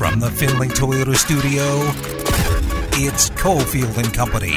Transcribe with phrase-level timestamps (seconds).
[0.00, 1.62] From the Findlay Toyota studio,
[2.96, 4.56] it's Cofield and Company.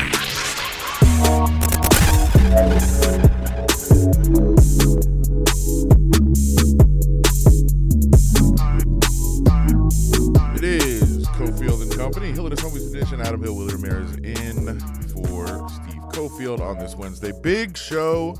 [10.56, 12.31] It is Cofield and Company.
[12.31, 13.19] Hill his homies edition.
[13.19, 14.79] Adam Hill, Willie Ramirez in
[15.10, 17.34] for Steve Cofield on this Wednesday.
[17.41, 18.34] Big show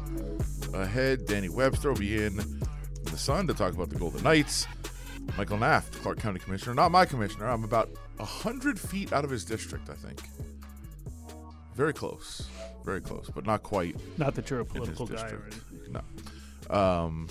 [0.74, 1.26] ahead.
[1.26, 2.38] Danny Webster will be in
[3.04, 4.68] the Sun to talk about the Golden Knights.
[5.38, 6.76] Michael Naft, Clark County Commissioner.
[6.76, 7.48] Not my commissioner.
[7.50, 10.22] I'm about 100 feet out of his district, I think.
[11.76, 12.48] Very close.
[12.84, 15.98] Very close, but not quite Not that you're a political guy or anything.
[16.70, 16.76] No.
[16.76, 17.30] Um,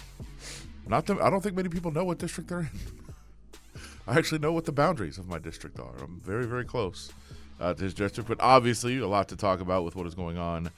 [0.86, 2.70] not the, I don't think many people know what district they're in.
[4.06, 5.94] I actually know what the boundaries of my district are.
[6.02, 7.12] I'm very, very close
[7.60, 10.38] uh, to his district, but obviously a lot to talk about with what is going
[10.38, 10.70] on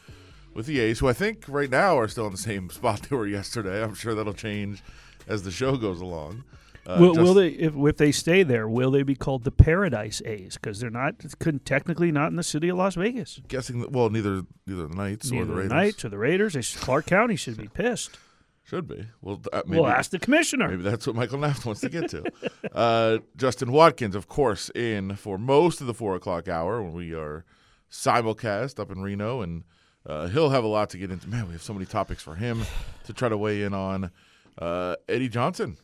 [0.53, 3.17] with the A's, who I think right now are still in the same spot they
[3.17, 3.83] were yesterday.
[3.83, 4.83] I'm sure that'll change
[5.27, 6.45] as the show goes along.
[6.87, 8.69] Uh, will, will they if, if they stay there?
[8.69, 10.55] Will they be called the Paradise A's?
[10.55, 13.41] Because they're not couldn't technically not in the city of Las Vegas.
[13.49, 16.19] Guessing that, well, neither neither the Knights or Neither the the Raiders Knights or the
[16.19, 16.65] Raiders.
[16.65, 18.19] Should- Clark County should be pissed.
[18.65, 19.07] should be.
[19.23, 20.69] Well, uh, maybe, we'll ask the commissioner.
[20.69, 22.25] Maybe that's what Michael Naft wants to get to.
[22.75, 27.15] uh, Justin Watkins, of course, in for most of the four o'clock hour when we
[27.15, 27.45] are
[27.91, 29.65] simulcast up in Reno, and
[30.07, 31.29] uh, he'll have a lot to get into.
[31.29, 32.63] Man, we have so many topics for him
[33.05, 34.11] to try to weigh in on.
[34.57, 35.77] Uh, Eddie Johnson,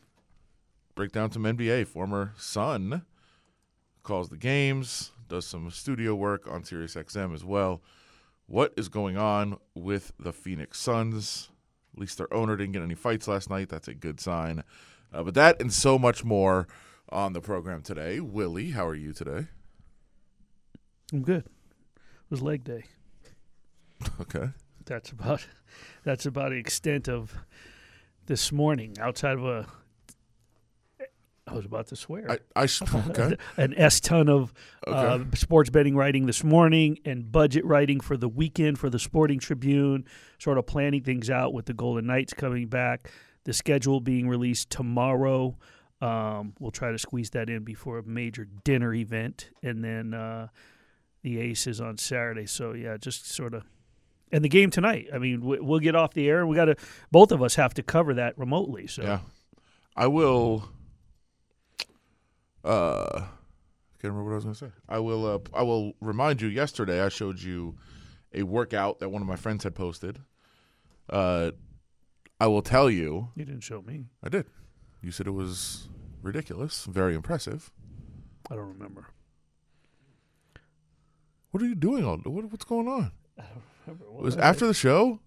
[1.01, 1.87] break down some NBA.
[1.87, 3.01] Former Sun
[4.03, 7.81] calls the games, does some studio work on Sirius XM as well.
[8.45, 11.49] What is going on with the Phoenix Suns?
[11.95, 13.69] At least their owner didn't get any fights last night.
[13.69, 14.63] That's a good sign.
[15.11, 16.67] Uh, but that and so much more
[17.09, 18.19] on the program today.
[18.19, 19.47] Willie, how are you today?
[21.11, 21.45] I'm good.
[21.45, 22.83] It was leg day.
[24.19, 24.49] Okay.
[24.85, 25.47] That's about
[26.03, 27.33] that's about the extent of
[28.27, 28.97] this morning.
[28.99, 29.65] Outside of a,
[31.51, 32.39] I was about to swear.
[32.55, 32.67] I, I
[33.09, 33.35] okay.
[33.57, 34.53] an S ton of
[34.87, 39.39] uh, sports betting writing this morning and budget writing for the weekend for the Sporting
[39.39, 40.05] Tribune,
[40.39, 43.11] sort of planning things out with the Golden Knights coming back,
[43.43, 45.57] the schedule being released tomorrow.
[45.99, 50.47] Um, we'll try to squeeze that in before a major dinner event, and then uh,
[51.21, 52.47] the Aces on Saturday.
[52.47, 53.63] So yeah, just sort of.
[54.33, 55.09] And the game tonight.
[55.13, 56.75] I mean, we- we'll get off the air, and we got to.
[57.11, 58.87] Both of us have to cover that remotely.
[58.87, 59.19] So Yeah.
[59.95, 60.69] I will.
[62.63, 64.71] Uh, I can't remember what I was going to say.
[64.87, 65.25] I will.
[65.25, 66.47] Uh, I will remind you.
[66.47, 67.75] Yesterday, I showed you
[68.33, 70.19] a workout that one of my friends had posted.
[71.09, 71.51] Uh,
[72.39, 73.29] I will tell you.
[73.35, 74.05] you didn't show me.
[74.23, 74.47] I did.
[75.01, 75.89] You said it was
[76.21, 77.71] ridiculous, very impressive.
[78.49, 79.07] I don't remember.
[81.51, 82.17] What are you doing all?
[82.17, 83.11] What, what's going on?
[83.85, 85.19] remember It was after the show.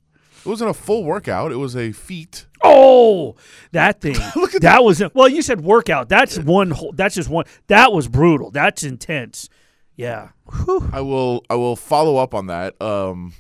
[0.44, 1.52] It wasn't a full workout.
[1.52, 2.46] It was a feat.
[2.64, 3.36] Oh,
[3.72, 4.14] that thing.
[4.60, 5.28] that was well.
[5.28, 6.08] You said workout.
[6.08, 6.70] That's one.
[6.70, 7.44] Whole, that's just one.
[7.66, 8.50] That was brutal.
[8.50, 9.48] That's intense.
[9.97, 10.30] Yeah.
[10.64, 10.88] Whew.
[10.92, 11.44] I will.
[11.50, 12.80] I will follow up on that.
[12.80, 13.34] Um,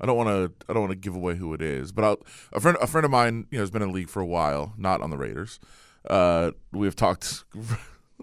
[0.00, 0.52] I don't want to.
[0.68, 2.18] I don't want to give away who it is, but I'll,
[2.52, 2.76] a friend.
[2.80, 5.02] A friend of mine, you know, has been in the league for a while, not
[5.02, 5.60] on the Raiders.
[6.08, 7.44] Uh, we have talked.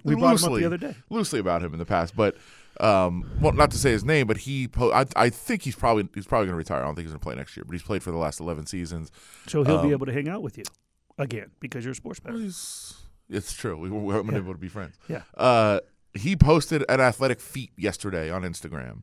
[0.03, 0.95] We brought him up loosely, the other day.
[1.09, 2.35] loosely about him in the past, but
[2.79, 4.67] um, well, not to say his name, but he.
[4.67, 6.81] Po- I, I think he's probably he's probably going to retire.
[6.81, 8.39] I don't think he's going to play next year, but he's played for the last
[8.39, 9.11] eleven seasons.
[9.47, 10.63] So he'll Um, be able to hang out with you
[11.17, 12.37] again because you're a sports bettor.
[12.37, 12.95] He's,
[13.29, 13.77] it's true.
[13.77, 14.41] We, we haven't been Yeah.
[14.41, 14.97] able to be friends.
[15.07, 15.21] Yeah.
[15.35, 15.79] Uh,
[16.13, 19.01] he posted an athletic feat yesterday on Instagram,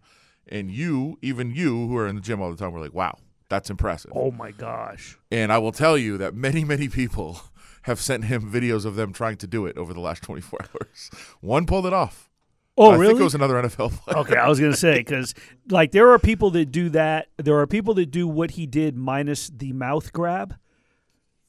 [0.48, 3.18] and you, even you, who are in the gym all the time, were like, "Wow,
[3.48, 5.18] that's impressive." Oh my gosh.
[5.30, 7.40] And I will tell you that many, many people
[7.82, 11.10] have sent him videos of them trying to do it over the last 24 hours.
[11.40, 12.28] One pulled it off.
[12.76, 13.08] Oh I really?
[13.08, 14.18] think it was another NFL player.
[14.18, 15.34] okay, I was gonna say because
[15.68, 17.28] like there are people that do that.
[17.36, 20.56] There are people that do what he did minus the mouth grab.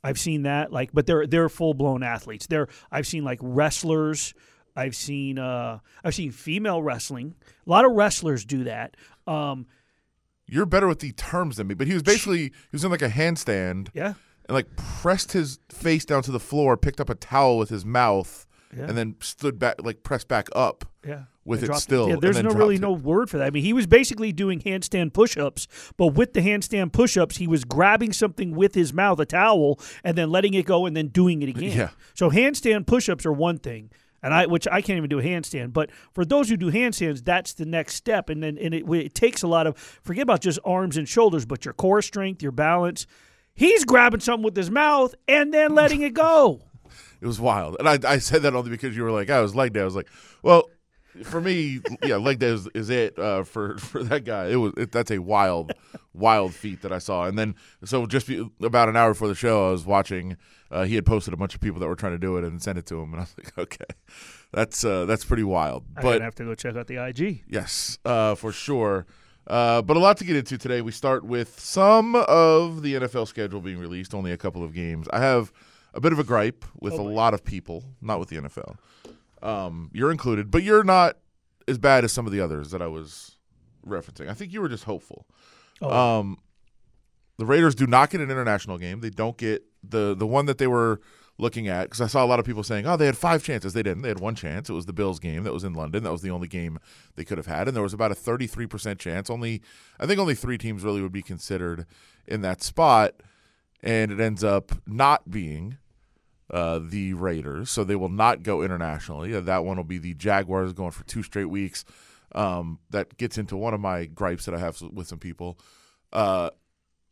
[0.03, 0.71] I've seen that.
[0.73, 2.47] Like, but they're they're full blown athletes.
[2.47, 4.33] They're I've seen like wrestlers.
[4.75, 7.35] I've seen uh I've seen female wrestling.
[7.65, 8.97] A lot of wrestlers do that.
[9.25, 9.65] Um,
[10.45, 13.01] You're better with the terms than me, but he was basically he was in like
[13.01, 14.15] a handstand yeah,
[14.47, 17.85] and like pressed his face down to the floor, picked up a towel with his
[17.85, 18.85] mouth, Yeah.
[18.85, 20.85] and then stood back, like pressed back up.
[21.05, 21.23] yeah.
[21.45, 23.47] With it still, Yeah, there's no really dropped no word for that.
[23.47, 25.67] I mean, he was basically doing handstand push-ups,
[25.97, 30.17] but with the handstand push-ups, he was grabbing something with his mouth, a towel, and
[30.17, 31.77] then letting it go and then doing it again.
[31.77, 31.89] Yeah.
[32.13, 33.89] So handstand push-ups are one thing.
[34.21, 37.25] And I, which I can't even do a handstand, but for those who do handstands,
[37.25, 38.29] that's the next step.
[38.29, 41.45] And then, and it, it takes a lot of forget about just arms and shoulders,
[41.45, 43.05] but your core strength, your balance.
[43.53, 46.61] He's grabbing something with his mouth and then letting it go.
[47.21, 49.55] It was wild, and I, I said that only because you were like, "I was
[49.55, 50.07] leg day." I was like,
[50.41, 50.69] "Well,
[51.23, 54.47] for me, yeah, leg day is, is it uh, for for that guy.
[54.47, 55.71] It was it, that's a wild,
[56.13, 57.25] wild feat that I saw.
[57.25, 60.37] And then so just be, about an hour before the show, I was watching.
[60.71, 62.61] Uh, he had posted a bunch of people that were trying to do it and
[62.61, 63.85] sent it to him, and I was like, okay,
[64.51, 65.83] that's uh, that's pretty wild.
[65.95, 67.43] I'm But gonna have to go check out the IG.
[67.47, 69.05] Yes, uh, for sure.
[69.45, 70.81] Uh, but a lot to get into today.
[70.81, 75.05] We start with some of the NFL schedule being released, only a couple of games.
[75.11, 75.51] I have
[75.93, 78.75] a bit of a gripe with Oh, a lot of people, not with the NFL.
[79.41, 81.17] Um, you're included, but you're not
[81.67, 83.37] as bad as some of the others that I was
[83.85, 84.29] referencing.
[84.29, 85.25] I think you were just hopeful.
[85.81, 86.37] Oh, Um,
[87.37, 89.01] the Raiders do not get an international game.
[89.01, 91.01] They don't get the the one that they were
[91.39, 93.73] looking at because I saw a lot of people saying, "Oh, they had five chances."
[93.73, 94.03] They didn't.
[94.03, 94.69] They had one chance.
[94.69, 96.03] It was the Bills game that was in London.
[96.03, 96.77] That was the only game
[97.15, 99.29] they could have had, and there was about a thirty three percent chance.
[99.31, 99.61] Only,
[99.99, 101.85] I think, only three teams really would be considered
[102.27, 103.15] in that spot,
[103.81, 105.77] and it ends up not being.
[106.53, 109.33] Uh, the Raiders, so they will not go internationally.
[109.33, 111.83] Uh, that one will be the Jaguars going for two straight weeks.
[112.35, 115.57] Um, that gets into one of my gripes that I have with some people.
[116.11, 116.51] Uh,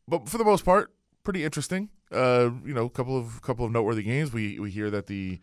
[0.08, 0.94] but for the most part,
[1.24, 1.90] pretty interesting.
[2.12, 4.32] Uh, you know, a couple of couple of noteworthy games.
[4.32, 5.40] We we hear that the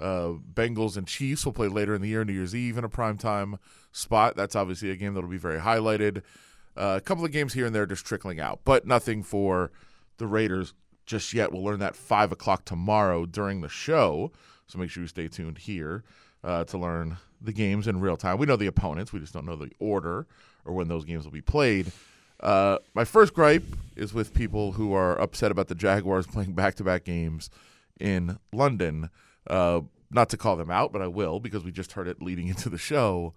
[0.00, 2.88] uh, Bengals and Chiefs will play later in the year, New Year's Eve, in a
[2.88, 3.58] primetime
[3.92, 4.34] spot.
[4.34, 6.22] That's obviously a game that'll be very highlighted.
[6.74, 9.72] A couple of games here and there just trickling out, but nothing for
[10.16, 10.72] the Raiders
[11.06, 11.52] just yet.
[11.52, 14.32] We'll learn that five o'clock tomorrow during the show.
[14.66, 16.04] So make sure you stay tuned here
[16.44, 18.38] uh, to learn the games in real time.
[18.38, 20.26] We know the opponents, we just don't know the order
[20.64, 21.92] or when those games will be played.
[22.40, 23.64] Uh, my first gripe
[23.96, 27.50] is with people who are upset about the Jaguars playing back to back games
[28.00, 29.10] in London.
[29.46, 32.48] Uh, not to call them out, but I will because we just heard it leading
[32.48, 33.34] into the show.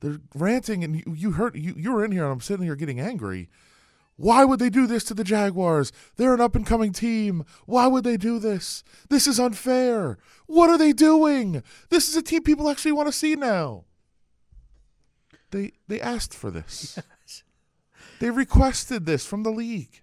[0.00, 2.76] They're ranting, and you, you heard you, you were in here, and I'm sitting here
[2.76, 3.50] getting angry.
[4.18, 5.92] Why would they do this to the Jaguars?
[6.16, 7.44] They're an up and coming team.
[7.66, 8.82] Why would they do this?
[9.08, 10.18] This is unfair.
[10.46, 11.62] What are they doing?
[11.88, 13.84] This is a team people actually want to see now.
[15.52, 16.98] They they asked for this.
[18.18, 20.02] They requested this from the league.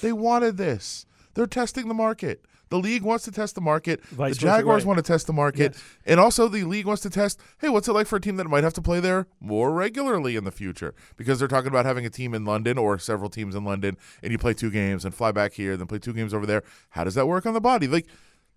[0.00, 1.04] They wanted this.
[1.34, 2.44] They're testing the market.
[2.70, 4.04] The league wants to test the market.
[4.06, 4.88] Vice the Jaguars right.
[4.88, 5.72] want to test the market.
[5.74, 5.84] Yes.
[6.06, 8.46] And also the league wants to test, hey, what's it like for a team that
[8.46, 10.94] might have to play there more regularly in the future?
[11.16, 14.32] Because they're talking about having a team in London or several teams in London and
[14.32, 16.62] you play two games and fly back here, then play two games over there.
[16.90, 17.86] How does that work on the body?
[17.86, 18.06] Like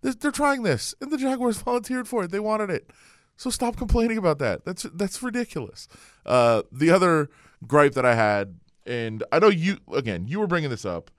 [0.02, 2.32] they're trying this and the Jaguars volunteered for it.
[2.32, 2.90] They wanted it.
[3.36, 4.64] So stop complaining about that.
[4.64, 5.88] That's that's ridiculous.
[6.26, 7.30] Uh, the other
[7.66, 11.10] gripe that I had, and I know you again, you were bringing this up.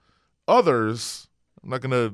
[0.47, 1.27] Others,
[1.63, 2.13] I'm not gonna.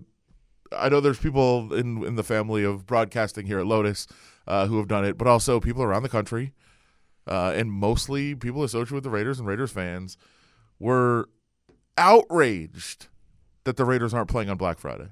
[0.78, 4.08] I know there's people in in the family of broadcasting here at Lotus
[4.48, 6.54] uh, who have done it, but also people around the country,
[7.28, 10.18] uh, and mostly people associated with the Raiders and Raiders fans
[10.80, 11.30] were
[11.98, 13.08] outraged
[13.66, 15.10] that the Raiders aren't playing on Black Friday.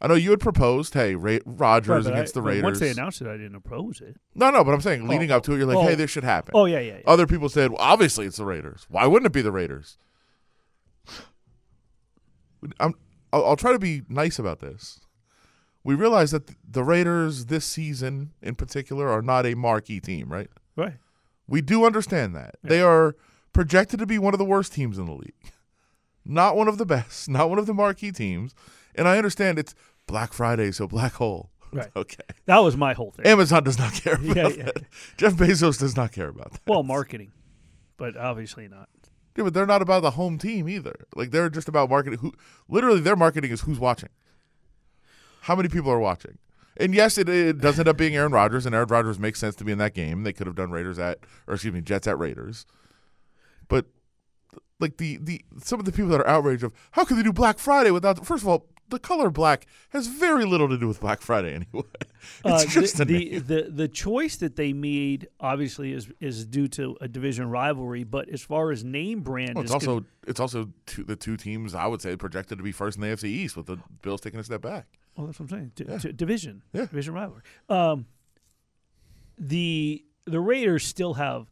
[0.00, 2.64] I know you had proposed, hey, Ra- Rodgers Right, but I- against the Raiders.
[2.64, 4.16] Once they announced it, I didn't oppose it.
[4.34, 5.36] No, no, but I'm saying leading Oh.
[5.36, 5.82] up to it, you're like, Oh.
[5.82, 6.50] hey, this should happen.
[6.54, 6.94] Oh yeah, yeah.
[6.96, 7.00] yeah.
[7.06, 8.84] Other people said, well, obviously it's the Raiders.
[8.88, 9.96] Why wouldn't it be the Raiders?
[12.80, 12.94] I'm,
[13.34, 15.00] I'll, I'll try to be nice about this.
[15.82, 20.48] We realize that the Raiders this season in particular are not a marquee team, right?
[20.76, 20.94] right.
[21.46, 22.54] We do understand that.
[22.62, 23.16] They are
[23.52, 25.34] projected to be one of the worst teams in the league.
[26.26, 28.54] Not one of the best, not one of the marquee teams.
[28.94, 29.74] And I understand it's
[30.06, 31.50] Black Friday, so black hole.
[31.70, 31.90] Right.
[31.96, 32.22] okay.
[32.46, 33.26] That was my whole thing.
[33.26, 34.64] Amazon does not care about Yeah, yeah.
[34.66, 34.84] that.
[35.18, 36.60] Jeff Bezos does not care about that.
[36.68, 37.32] well, marketing,
[37.98, 38.88] but obviously not.
[39.36, 40.94] Yeah, but they're not about the home team either.
[41.14, 42.20] Like they're just about marketing.
[42.20, 42.32] Who
[42.68, 44.10] literally their marketing is who's watching.
[45.42, 46.38] How many people are watching?
[46.76, 49.54] And yes, it, it does end up being Aaron Rodgers, and Aaron Rodgers makes sense
[49.56, 50.22] to be in that game.
[50.24, 52.66] They could have done Raiders at, or excuse me, Jets at Raiders.
[53.68, 53.86] But
[54.80, 57.32] like the the some of the people that are outraged of how could they do
[57.32, 58.24] Black Friday without?
[58.26, 61.84] First of all, the color black has very little to do with Black Friday anyway.
[62.44, 63.44] It's Uh, just the, a the, name.
[63.46, 68.28] the the choice that they made obviously is is due to a division rivalry, but
[68.28, 71.36] as far as name brand, Well, it's is con- also it's also two, the two
[71.36, 74.20] teams I would say projected to be first in the AFC East with the Bills
[74.20, 74.86] taking a step back.
[75.16, 75.72] Well, that's what I'm saying.
[75.76, 76.12] D- Yeah.
[76.14, 76.86] division, Yeah.
[76.86, 77.42] division rivalry.
[77.68, 78.06] Um,
[79.38, 81.50] the the Raiders still have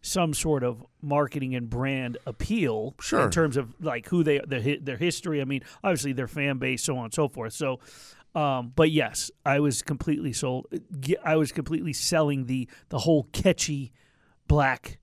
[0.00, 3.22] some sort of marketing and brand appeal Sure.
[3.24, 5.40] in terms of like who they their their history.
[5.40, 7.52] I mean, obviously their fan base, so on and so forth.
[7.52, 7.80] So,
[8.34, 10.66] um, but yes, I was completely sold.
[11.24, 13.92] I was completely selling the the whole catchy
[14.46, 14.98] black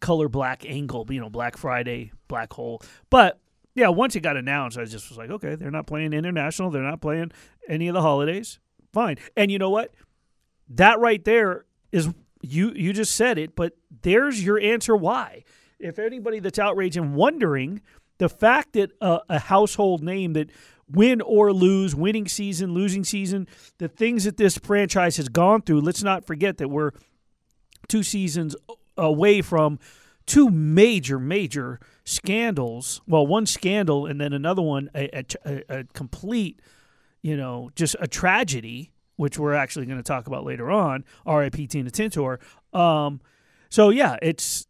[0.00, 1.06] color black angle.
[1.10, 3.40] You know, Black Friday, black hole, but.
[3.72, 6.70] Yeah, once it got announced, I just was like, okay, they're not playing international.
[6.70, 7.30] They're not playing
[7.68, 8.58] any of the holidays.
[8.92, 9.18] Fine.
[9.36, 9.94] And you know what?
[10.70, 12.08] That right there is
[12.40, 15.44] you you just said it, but there's your answer why.
[15.78, 17.80] If anybody that's outraged and wondering,
[18.18, 20.50] the fact that uh, a household name that
[20.90, 23.46] win or lose, winning season, losing season,
[23.78, 25.80] the things that this franchise has gone through.
[25.80, 26.92] Let's not forget that we're
[27.88, 28.56] two seasons
[28.96, 29.78] away from
[30.26, 33.00] two major, major scandals.
[33.06, 36.60] Well, one scandal and then another one, a, a, a complete,
[37.22, 41.04] you know, just a tragedy, which we're actually going to talk about later on.
[41.26, 41.66] R.I.P.
[41.66, 42.38] Tina Tintor.
[42.72, 43.20] Um,
[43.68, 44.66] so yeah, it's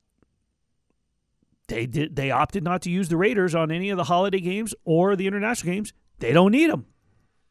[1.68, 4.74] they did they opted not to use the Raiders on any of the holiday games
[4.84, 5.92] or the international games.
[6.18, 6.86] They don't need them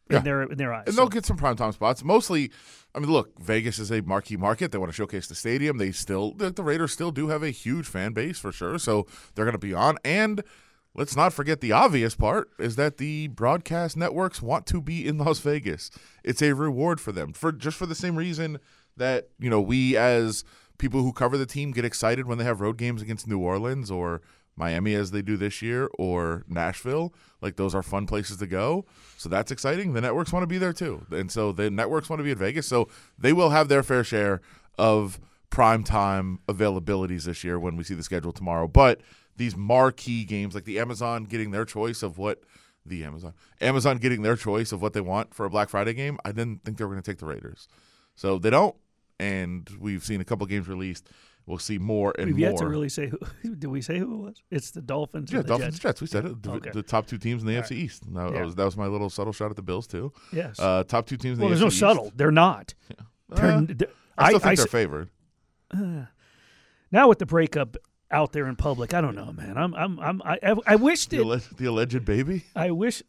[0.09, 0.17] Yeah.
[0.17, 0.87] in their in their eyes.
[0.87, 2.03] And they'll get some primetime spots.
[2.03, 2.51] Mostly,
[2.93, 4.73] I mean, look, Vegas is a marquee market.
[4.73, 5.77] They want to showcase the stadium.
[5.77, 8.77] They still, the, the Raiders still do have a huge fan base for sure.
[8.77, 9.97] So they're going to be on.
[10.03, 10.43] And
[10.95, 15.17] let's not forget the obvious part is that the broadcast networks want to be in
[15.17, 15.91] Las Vegas.
[16.23, 18.59] It's a reward for them for just for the same reason
[18.97, 20.43] that you know we as
[20.77, 23.91] people who cover the team get excited when they have road games against New Orleans
[23.91, 24.21] or
[24.55, 27.13] Miami as they do this year or Nashville.
[27.41, 28.85] Like those are fun places to go.
[29.17, 29.93] So that's exciting.
[29.93, 31.05] The networks want to be there too.
[31.11, 32.67] And so the networks want to be in Vegas.
[32.67, 34.41] So they will have their fair share
[34.77, 35.19] of
[35.49, 38.67] prime time availabilities this year when we see the schedule tomorrow.
[38.67, 39.01] But
[39.39, 42.43] these marquee games like the Amazon getting their choice of what
[42.85, 46.17] the Amazon Amazon getting their choice of what they want for a Black Friday game,
[46.23, 47.67] I didn't think they were going to take the Raiders.
[48.15, 48.75] So they don't
[49.19, 51.09] and we've seen a couple games released.
[51.45, 52.35] We'll see more and more.
[52.35, 52.49] We've more.
[52.51, 53.07] yet to really say
[53.43, 53.55] who.
[53.55, 54.43] Did we say who it was?
[54.51, 55.31] It's the Dolphins.
[55.31, 55.83] Yeah, and the Dolphins Jets.
[55.83, 56.01] Jets.
[56.01, 56.43] We said it.
[56.43, 56.69] The, Okay.
[56.71, 58.03] the top two teams in the All AFC East.
[58.05, 58.43] And That, Yeah.
[58.45, 60.11] was, that was my little subtle shot at the Bills too.
[60.31, 60.59] Yes.
[60.59, 61.79] Uh, top two teams in well, the there's AFC no East.
[61.79, 62.11] subtle.
[62.15, 62.73] They're not.
[63.29, 65.09] They're, Uh, they're- I still think I they're favored.
[66.91, 67.77] now with the breakup
[68.11, 69.57] out there in public, I don't know, man.
[69.57, 72.45] I'm, I'm, I'm I, I wish The, that the alleged baby.
[72.55, 73.03] I wish,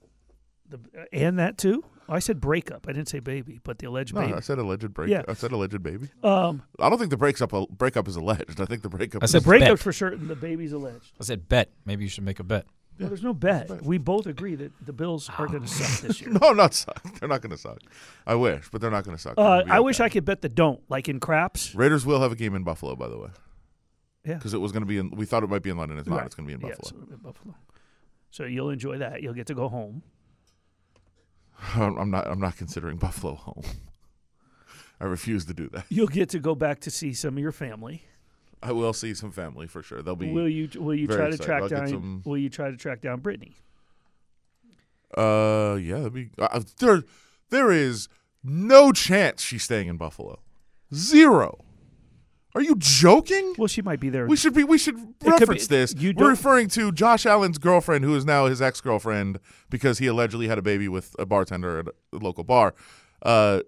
[0.69, 0.79] the
[1.13, 1.85] and that too.
[2.09, 2.87] I said breakup.
[2.89, 4.35] I didn't say baby, but the alleged No, baby.
[4.35, 5.11] I said alleged break.
[5.11, 5.23] Yeah.
[5.29, 6.09] I said alleged baby.
[6.25, 8.61] Um, I don't think the breaks up breakup is alleged.
[8.61, 9.23] I think the breakup.
[9.23, 9.79] I said the breakup's bet.
[9.81, 10.27] for certain.
[10.27, 11.13] The baby's alleged.
[11.21, 11.71] I said bet.
[11.85, 12.67] Maybe you should make a bet.
[12.99, 13.83] Well, there's no bet.
[13.83, 16.31] We both agree that the Bills are going to suck this year.
[16.43, 17.03] no, not suck.
[17.19, 17.79] They're not going to suck.
[18.27, 19.35] I wish, but they're not going to suck.
[19.39, 20.05] Uh, They'll I wish okay.
[20.05, 21.75] I could bet the don't, like in craps.
[21.75, 23.31] Raiders will have a game in Buffalo, by the way.
[24.25, 24.35] Yeah.
[24.35, 25.11] Because it was going to be in.
[25.11, 25.99] We thought it might be in London.
[25.99, 26.17] It's not.
[26.17, 26.27] Right.
[26.27, 27.01] It's going to be in Yeah, Buffalo.
[27.07, 27.55] so, in Buffalo.
[28.31, 29.23] So you'll enjoy that.
[29.23, 30.03] You'll get to go home.
[31.75, 32.27] I'm not.
[32.27, 33.63] I'm not considering Buffalo home.
[35.01, 35.85] I refuse to do that.
[35.89, 38.03] You'll get to go back to see some of your family.
[38.63, 40.03] I will see some family for sure.
[40.03, 40.31] They'll be.
[40.31, 40.69] Will you?
[40.77, 41.45] Will you try to excited.
[41.47, 41.89] track I'll down?
[41.89, 43.57] some- Will you try to track down Brittany?
[45.17, 46.31] Uh, yeah, that'd be.
[46.39, 47.03] Uh, there,
[47.49, 48.09] there is
[48.45, 50.39] no chance she's staying in Buffalo.
[50.95, 51.65] Zero.
[52.55, 53.55] Are you joking?
[53.57, 54.27] Well, she might be there.
[54.27, 54.65] We should be.
[54.65, 55.95] We should reference be- this.
[55.97, 59.39] you We're referring to Josh Allen's girlfriend, who is now his ex girlfriend,
[59.69, 62.75] because he allegedly had a baby with a bartender at a local bar.
[63.23, 63.61] Uh,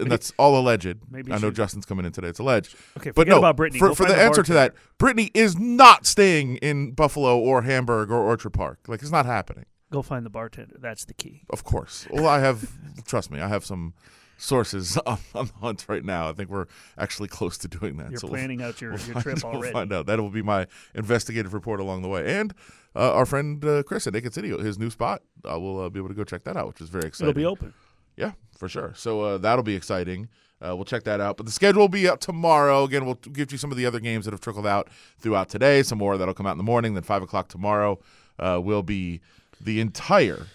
[0.00, 0.96] and that's all alleged.
[1.10, 2.28] maybe I know Justin's coming in today.
[2.28, 2.74] It's alleged.
[2.98, 3.38] Okay, but no.
[3.38, 3.78] about Brittany.
[3.78, 8.10] For, for the the answer to that, Brittany is not staying in Buffalo or Hamburg
[8.10, 8.80] or Orchard Park.
[8.88, 9.66] Like it's not happening.
[9.92, 10.76] Go find the bartender.
[10.78, 11.42] That's the key.
[11.50, 12.06] Of course.
[12.10, 12.70] Well, I have.
[13.06, 13.94] trust me, I have some
[14.36, 16.28] sources on, on the hunt right now.
[16.28, 16.66] I think we're
[16.98, 18.10] actually close to doing that.
[18.10, 20.06] You're so we'll planning out your, We'll your find- trip we'll find out.
[20.06, 22.36] That will be my investigative report along the way.
[22.38, 22.54] And
[22.94, 25.98] uh, our friend uh, Chris at Naked City, his new spot, uh, we'll uh, be
[26.00, 27.30] able to go check that out, which is very exciting.
[27.30, 27.74] It'll be open.
[28.16, 28.92] Yeah, for sure.
[28.96, 30.28] So uh, that'll be exciting.
[30.66, 31.36] Uh, we'll check that out.
[31.36, 32.84] But the schedule will be out tomorrow.
[32.84, 34.88] Again, we'll give you some of the other games that have trickled out
[35.18, 35.82] throughout today.
[35.82, 36.94] Some more that'll come out in the morning.
[36.94, 37.98] Then 5 o'clock tomorrow
[38.38, 39.20] uh, will be
[39.60, 40.46] the entire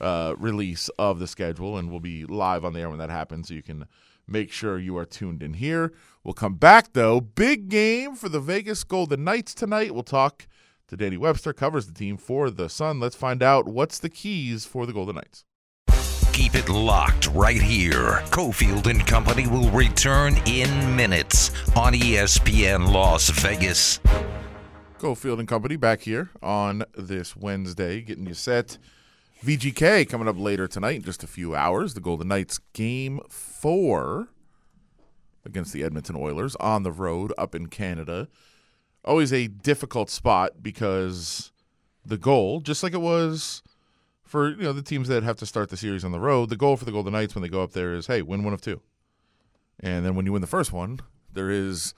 [0.00, 3.48] uh, release of the schedule, and we'll be live on the air when that happens.
[3.48, 3.86] So you can
[4.26, 5.92] make sure you are tuned in here.
[6.22, 7.20] We'll come back, though.
[7.20, 9.92] Big game for the Vegas Golden Knights tonight.
[9.92, 10.46] We'll talk
[10.88, 13.00] to Danny Webster, covers the team for the Sun.
[13.00, 15.44] Let's find out what's the keys for the Golden Knights.
[16.32, 18.22] Keep it locked right here.
[18.30, 24.00] Cofield and Company will return in minutes on ESPN Las Vegas.
[24.98, 28.78] Cofield and Company back here on this Wednesday, getting you set.
[29.44, 31.94] VGK coming up later tonight in just a few hours.
[31.94, 34.28] The Golden Knights game four
[35.46, 38.28] against the Edmonton Oilers on the road up in Canada.
[39.02, 41.52] Always a difficult spot because
[42.04, 43.62] the goal, just like it was
[44.22, 46.56] for you know the teams that have to start the series on the road, the
[46.56, 48.60] goal for the Golden Knights when they go up there is hey, win one of
[48.60, 48.82] two.
[49.82, 51.00] And then when you win the first one,
[51.32, 51.94] there is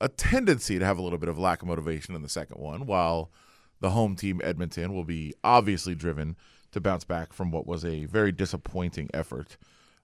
[0.00, 2.86] a tendency to have a little bit of lack of motivation in the second one,
[2.86, 3.30] while
[3.78, 6.36] the home team Edmonton will be obviously driven
[6.72, 9.56] to bounce back from what was a very disappointing effort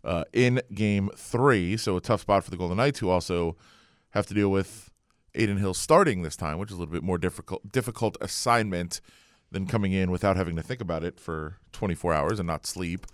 [0.05, 1.77] uh, in Game Three.
[1.77, 3.57] So a tough spot for the Golden Knights, who also
[4.11, 4.91] have to deal with
[5.35, 9.01] Adin Hill starting this time, which is a little bit more difficult difficult assignment
[9.51, 13.07] than coming in without having to think about it for 24 hours and not sleep.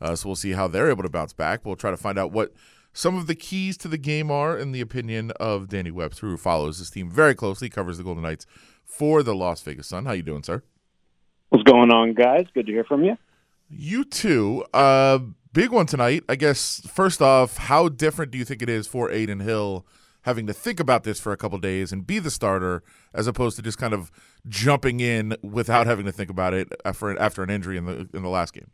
[0.00, 1.64] Uh, so we'll see how they're able to bounce back.
[1.64, 2.52] We'll try to find out what
[2.94, 6.36] some of the keys to the game are in the opinion of Danny Webster, who
[6.36, 8.46] follows this team very closely, covers the Golden Knights
[8.84, 10.06] for the Las Vegas Sun.
[10.06, 10.62] How you doing, sir?
[11.52, 12.46] What's going on, guys?
[12.54, 13.18] Good to hear from you.
[13.68, 14.64] You too.
[14.72, 15.18] Uh,
[15.52, 16.24] big one tonight.
[16.26, 19.84] I guess first off, how different do you think it is for Adin Hill
[20.22, 22.82] having to think about this for a couple days and be the starter,
[23.12, 24.10] as opposed to just kind of
[24.48, 28.22] jumping in without having to think about it after after an injury in the in
[28.22, 28.70] the last game?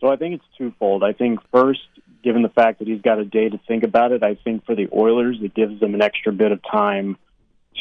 [0.00, 1.02] So I think it's twofold.
[1.02, 1.88] I think first,
[2.22, 4.76] given the fact that he's got a day to think about it, I think for
[4.76, 7.16] the Oilers it gives them an extra bit of time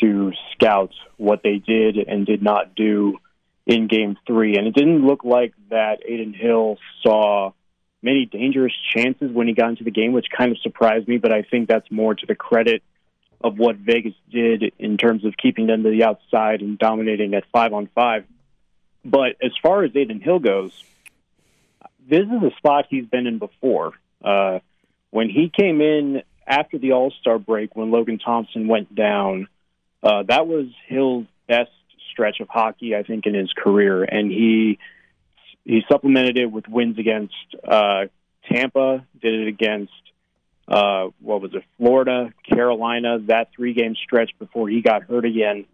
[0.02, 3.20] to scout what they did and did not do
[3.66, 4.58] in game three.
[4.58, 7.54] And it didn't look like that Adin Hill saw
[8.02, 11.32] many dangerous chances when he got into the game, which kind of surprised me, but
[11.34, 12.84] I think that's more to the credit
[13.42, 17.44] of what Vegas did in terms of keeping them to the outside and dominating at
[17.52, 18.26] five on five.
[19.06, 20.84] But as far as Adin Hill goes,
[22.08, 23.94] this is a spot he's been in before.
[24.24, 24.60] Uh,
[25.12, 29.48] when he came in after the All Star break, when Logan Thompson went down,
[30.02, 31.72] uh, that was Hill's best
[32.14, 34.80] stretch of hockey, I think, in his career, and he
[35.66, 37.36] he supplemented it with wins against
[37.68, 38.06] uh,
[38.52, 39.94] Tampa, did it against
[40.68, 43.20] uh, what was it, Florida, Carolina.
[43.28, 45.66] That three game stretch before he got hurt again,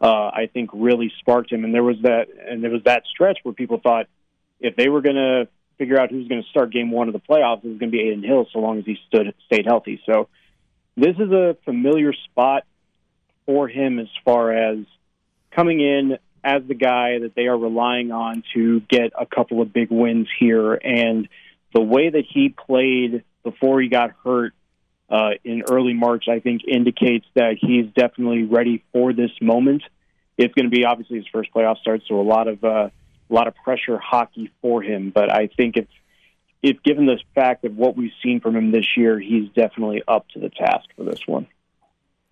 [0.00, 1.64] uh, I think, really sparked him.
[1.64, 4.06] And there was that, and there was that stretch where people thought
[4.60, 7.20] if they were going to figure out who's going to start game one of the
[7.20, 10.00] playoffs, it was going to be Adin Hill, so long as he stood stayed healthy.
[10.06, 10.28] So
[10.96, 12.64] this is a familiar spot
[13.46, 14.78] for him as far as
[15.50, 19.72] coming in as the guy that they are relying on to get a couple of
[19.72, 20.74] big wins here.
[20.74, 21.28] And
[21.74, 24.54] the way that he played before he got hurt
[25.10, 29.82] uh, in early March, I think, indicates that he's definitely ready for this moment.
[30.36, 32.90] It's going to be obviously his first playoff start, so a lot of uh,
[33.30, 35.10] a lot of pressure hockey for him.
[35.10, 35.86] But I think if
[36.62, 40.28] if given the fact of what we've seen from him this year, he's definitely up
[40.30, 41.46] to the task for this one.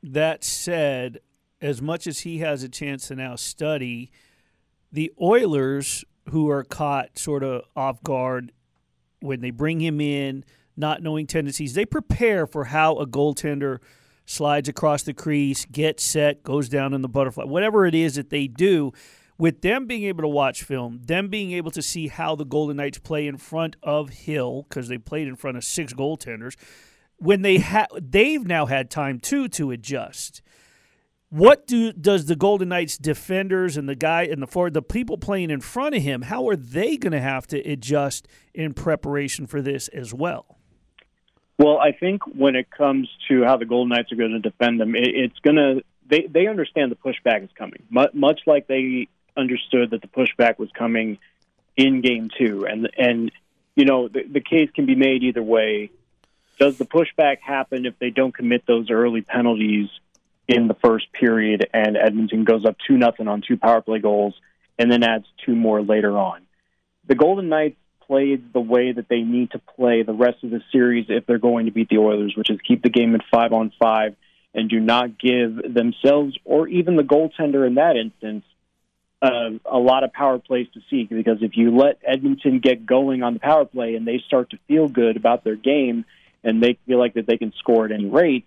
[0.03, 1.21] That said,
[1.61, 4.11] as much as he has a chance to now study,
[4.93, 8.53] the Oilers, who are caught sort of off guard
[9.21, 10.45] when they bring him in,
[10.77, 13.79] not knowing tendencies, they prepare for how a goaltender
[14.27, 18.31] slides across the crease, gets set, goes down in the butterfly, whatever it is that
[18.31, 18.93] they do.
[19.39, 22.79] With them being able to watch film, them being able to see how the Golden
[22.79, 26.57] Knights play in front of Hill, because they played in front of six goaltenders,
[27.19, 30.41] when they ha- they've now had time too to adjust
[31.31, 35.19] what do does the Golden Knights defenders and the guy and the forward, the people
[35.19, 39.47] playing in front of him, how are they going to have to adjust in preparation
[39.47, 40.59] for this as well?
[41.59, 44.79] Well, I think when it comes to how the Golden Knights are going to defend
[44.79, 49.09] them, it, it's going to they they understand the pushback is coming, much like they
[49.37, 51.19] understood that the pushback was coming
[51.77, 53.33] in Game Two, and and
[53.75, 55.91] you know the, the case can be made either way.
[56.59, 59.89] Does the pushback happen if they don't commit those early penalties?
[60.49, 64.35] In the first period, and Edmonton goes up two nothing on two power play goals,
[64.79, 66.43] and then adds two more later on.
[67.07, 70.63] The Golden Knights played the way that they need to play the rest of the
[70.71, 73.53] series if they're going to beat the Oilers, which is keep the game at five
[73.53, 74.15] on five
[74.55, 78.45] and do not give themselves or even the goaltender in that instance
[79.23, 81.09] uh, a lot of power plays to seek.
[81.11, 84.59] Because if you let Edmonton get going on the power play and they start to
[84.69, 86.05] feel good about their game
[86.45, 88.45] and they feel like that they can score at any rate,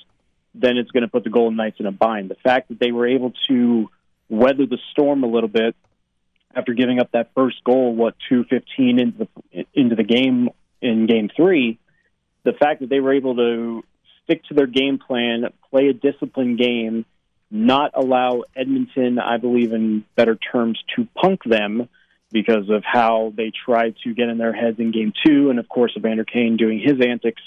[0.54, 2.30] then it's going to put the Golden Knights in a bind.
[2.30, 3.90] The fact that they were able to
[4.30, 5.76] weather the storm a little bit
[6.56, 10.50] after giving up that first goal, what two fifteen into the into the game
[10.82, 11.80] in Game Three,
[12.44, 13.84] the fact that they were able to
[14.24, 17.06] stick to their game plan, play a disciplined game,
[17.52, 21.88] not allow Edmonton, I believe in better terms, to punk them
[22.32, 25.70] because of how they tried to get in their heads in Game Two, and of
[25.70, 27.42] course, Evander Kane doing his antics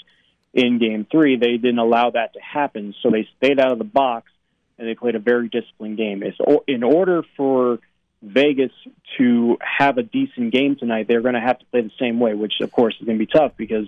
[0.53, 2.93] in game three, they didn't allow that to happen.
[3.01, 4.31] So they stayed out of the box
[4.77, 6.23] and they played a very disciplined game.
[6.37, 7.79] So in order for
[8.21, 8.71] Vegas
[9.17, 12.33] to have a decent game tonight, they're going to have to play the same way,
[12.33, 13.87] which of course is going to be tough because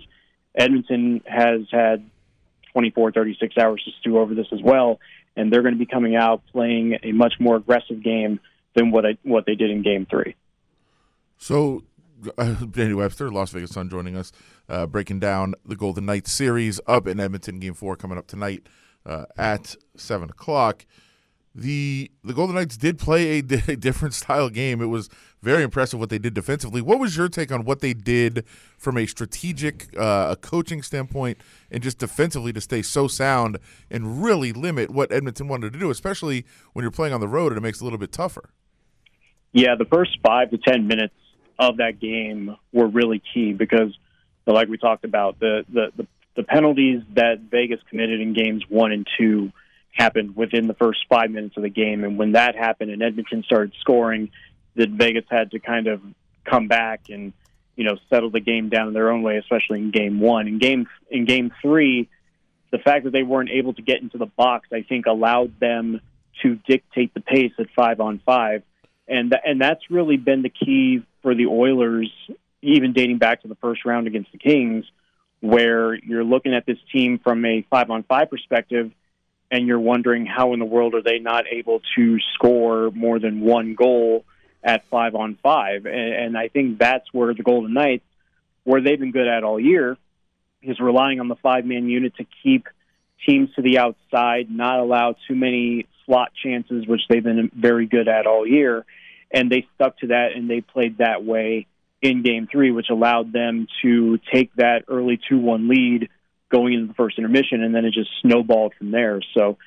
[0.54, 2.08] Edmonton has had
[2.72, 5.00] 24, 36 hours to stew over this as well,
[5.36, 8.40] and they're going to be coming out playing a much more aggressive game
[8.74, 10.36] than what I, what they did in Game Three.
[11.38, 11.82] So
[12.70, 14.32] Danny Webster, Las Vegas Sun, joining us,
[14.68, 17.58] uh, breaking down the Golden Knights series up in Edmonton.
[17.58, 18.66] Game four coming up tonight
[19.04, 20.86] uh, at seven o'clock.
[21.54, 23.40] The the Golden Knights did play a, a,
[23.76, 24.82] different style game.
[24.82, 25.08] It was
[25.42, 26.82] very impressive what they did defensively.
[26.82, 28.44] What was your take on what they did
[28.76, 31.38] from a strategic, uh, a coaching standpoint,
[31.70, 33.58] and just defensively to stay so sound
[33.90, 37.52] and really limit what Edmonton wanted to do, especially when you're playing on the road
[37.52, 38.50] and it makes it a little bit tougher.
[39.52, 41.14] Yeah, the first five to ten minutes
[41.58, 43.96] of that game were really key because,
[44.46, 48.92] like we talked about, the, the, the, the penalties that Vegas committed in games one
[48.92, 49.52] and two
[49.92, 52.04] happened within the first five minutes of the game.
[52.04, 54.30] And when that happened and Edmonton started scoring,
[54.76, 56.00] that Vegas had to kind of
[56.44, 57.32] come back and
[57.76, 60.46] you know settle the game down in their own way, especially in game one.
[60.46, 62.08] In game in game three,
[62.70, 66.00] the fact that they weren't able to get into the box, I think, allowed them
[66.42, 68.62] to dictate the pace at five on five,
[69.08, 72.08] and th- and that's really been the key for the Oilers,
[72.62, 74.84] even dating back to the first round against the Kings,
[75.40, 78.92] where you're looking at this team from a five on five perspective.
[79.50, 83.40] And you're wondering how in the world are they not able to score more than
[83.40, 84.24] one goal
[84.62, 85.84] at five on five.
[85.84, 88.04] And, and I think that's where the Golden Knights,
[88.62, 89.96] where they've been good at all year,
[90.62, 92.68] is relying on the five man unit to keep
[93.28, 98.06] teams to the outside, not allow too many slot chances, which they've been very good
[98.06, 98.84] at all year.
[99.30, 101.66] And they stuck to that and they played that way
[102.02, 106.08] in game three, which allowed them to take that early 2 1 lead
[106.50, 109.20] going into the first intermission, and then it just snowballed from there.
[109.36, 109.58] So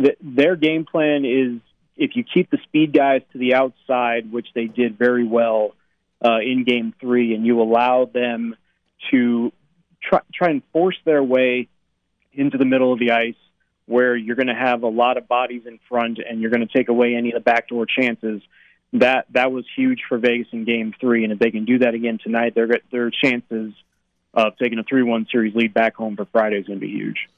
[0.00, 1.60] th- their game plan is
[1.96, 5.74] if you keep the speed guys to the outside, which they did very well
[6.24, 8.54] uh, in game three, and you allow them
[9.10, 9.52] to
[10.00, 11.68] try, try and force their way
[12.32, 13.34] into the middle of the ice
[13.86, 16.72] where you're going to have a lot of bodies in front and you're going to
[16.72, 18.42] take away any of the backdoor chances.
[18.94, 21.94] That that was huge for Vegas in Game Three, and if they can do that
[21.94, 23.74] again tonight, their their chances
[24.32, 27.28] of taking a three-one series lead back home for Friday is going to be huge.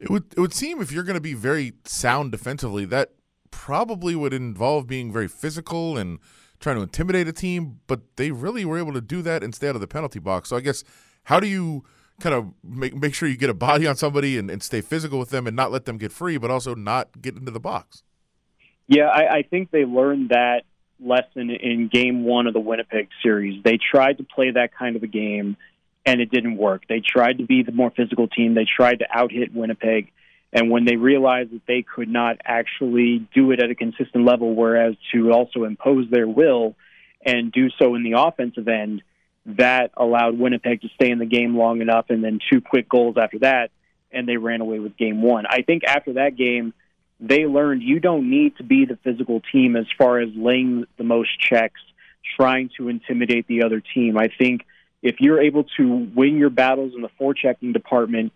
[0.00, 3.12] It would it would seem if you're going to be very sound defensively, that
[3.50, 6.18] probably would involve being very physical and
[6.58, 7.80] trying to intimidate a team.
[7.86, 10.48] But they really were able to do that and stay out of the penalty box.
[10.48, 10.82] So I guess
[11.24, 11.84] how do you
[12.20, 15.18] kind of make make sure you get a body on somebody and, and stay physical
[15.20, 18.02] with them and not let them get free, but also not get into the box?
[18.88, 20.62] Yeah, I, I think they learned that
[21.00, 23.62] lesson in Game One of the Winnipeg series.
[23.62, 25.56] They tried to play that kind of a game
[26.04, 26.84] and it didn't work.
[26.88, 28.54] They tried to be the more physical team.
[28.54, 30.10] They tried to out hit Winnipeg.
[30.52, 34.54] And when they realized that they could not actually do it at a consistent level,
[34.54, 36.74] whereas to also impose their will
[37.24, 39.02] and do so in the offensive end,
[39.44, 43.16] that allowed Winnipeg to stay in the game long enough and then two quick goals
[43.20, 43.70] after that,
[44.10, 45.44] and they ran away with game one.
[45.46, 46.72] I think after that game,
[47.20, 51.04] they learned you don't need to be the physical team as far as laying the
[51.04, 51.80] most checks,
[52.36, 54.16] trying to intimidate the other team.
[54.16, 54.64] I think
[55.02, 58.32] if you're able to win your battles in the forechecking department,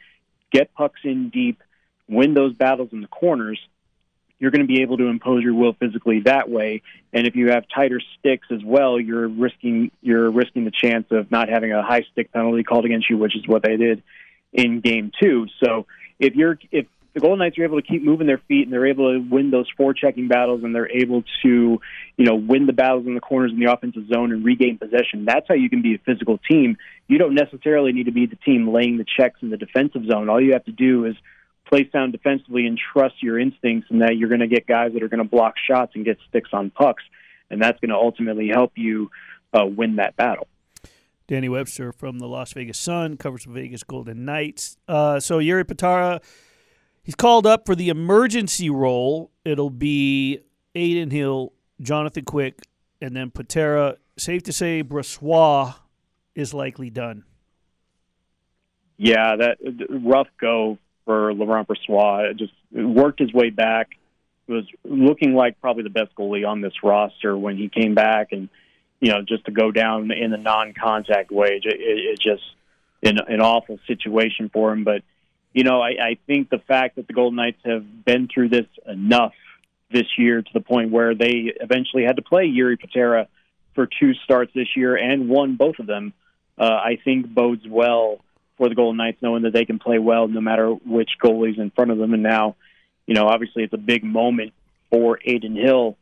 [0.51, 1.63] get pucks in deep,
[2.09, 3.61] win those battles in the corners,
[4.39, 6.83] you're going to be able to impose your will physically that way.
[7.13, 11.31] And if you have tighter sticks as well, you're risking you're risking the chance of
[11.31, 14.03] not having a high stick penalty called against you, which is what they did
[14.53, 15.47] in game two.
[15.63, 15.87] So
[16.19, 18.87] if you're if the Golden Knights are able to keep moving their feet and they're
[18.87, 21.81] able to win those forechecking battles and they're able to,
[22.17, 25.25] you know, win the battles in the corners in the offensive zone and regain possession.
[25.27, 26.79] That's how you can be a physical team.
[27.09, 30.31] You don't necessarily need to be the team laying the checks in the defensive zone.
[30.31, 31.15] All you have to do is
[31.69, 35.03] play sound defensively and trust your instincts and that you're going to get guys that
[35.03, 37.03] are going to block shots and get sticks on pucks.
[37.51, 39.11] And that's going to ultimately help you
[39.53, 40.47] uh, win that battle.
[41.27, 44.77] Danny Webster from the Las Vegas Sun covers the Vegas Golden Knights.
[44.89, 46.21] Uh, so Yuri Patera,
[47.03, 49.31] he's called up for the emergency role.
[49.45, 50.41] It'll be
[50.75, 52.61] Adin Hill, Jonathan Quick,
[53.01, 53.97] and then Patera.
[54.17, 55.75] Safe to say, Brossoit
[56.35, 57.25] is likely done.
[58.97, 62.39] Yeah, that rough go for Laurent Brossoit.
[62.39, 63.91] Just worked his way back.
[64.49, 68.49] Was looking like probably the best goalie on this roster when he came back, and
[69.01, 72.43] you know just to go down in the non-contact way, it, it just
[73.03, 74.85] an, an awful situation for him.
[74.85, 75.03] But
[75.53, 78.67] you know, I, I think the fact that the Golden Knights have been through this
[78.87, 79.35] enough
[79.91, 83.29] this year to the point where they eventually had to play Jiri Patera
[83.75, 86.13] for two starts this year and won both of them,
[86.59, 88.21] uh, I think bodes well
[88.57, 91.71] for the Golden Knights, knowing that they can play well no matter which goalie's in
[91.71, 92.15] front of them.
[92.15, 92.57] And now,
[93.07, 94.53] you know, obviously it's a big moment
[94.91, 95.97] for Adin Hill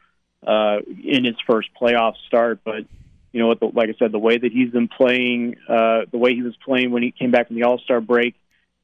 [0.46, 2.60] uh, in his first playoff start.
[2.64, 2.84] But
[3.32, 6.42] you know like I said, the way that he's been playing, uh, the way he
[6.42, 8.34] was playing when he came back from the All Star break,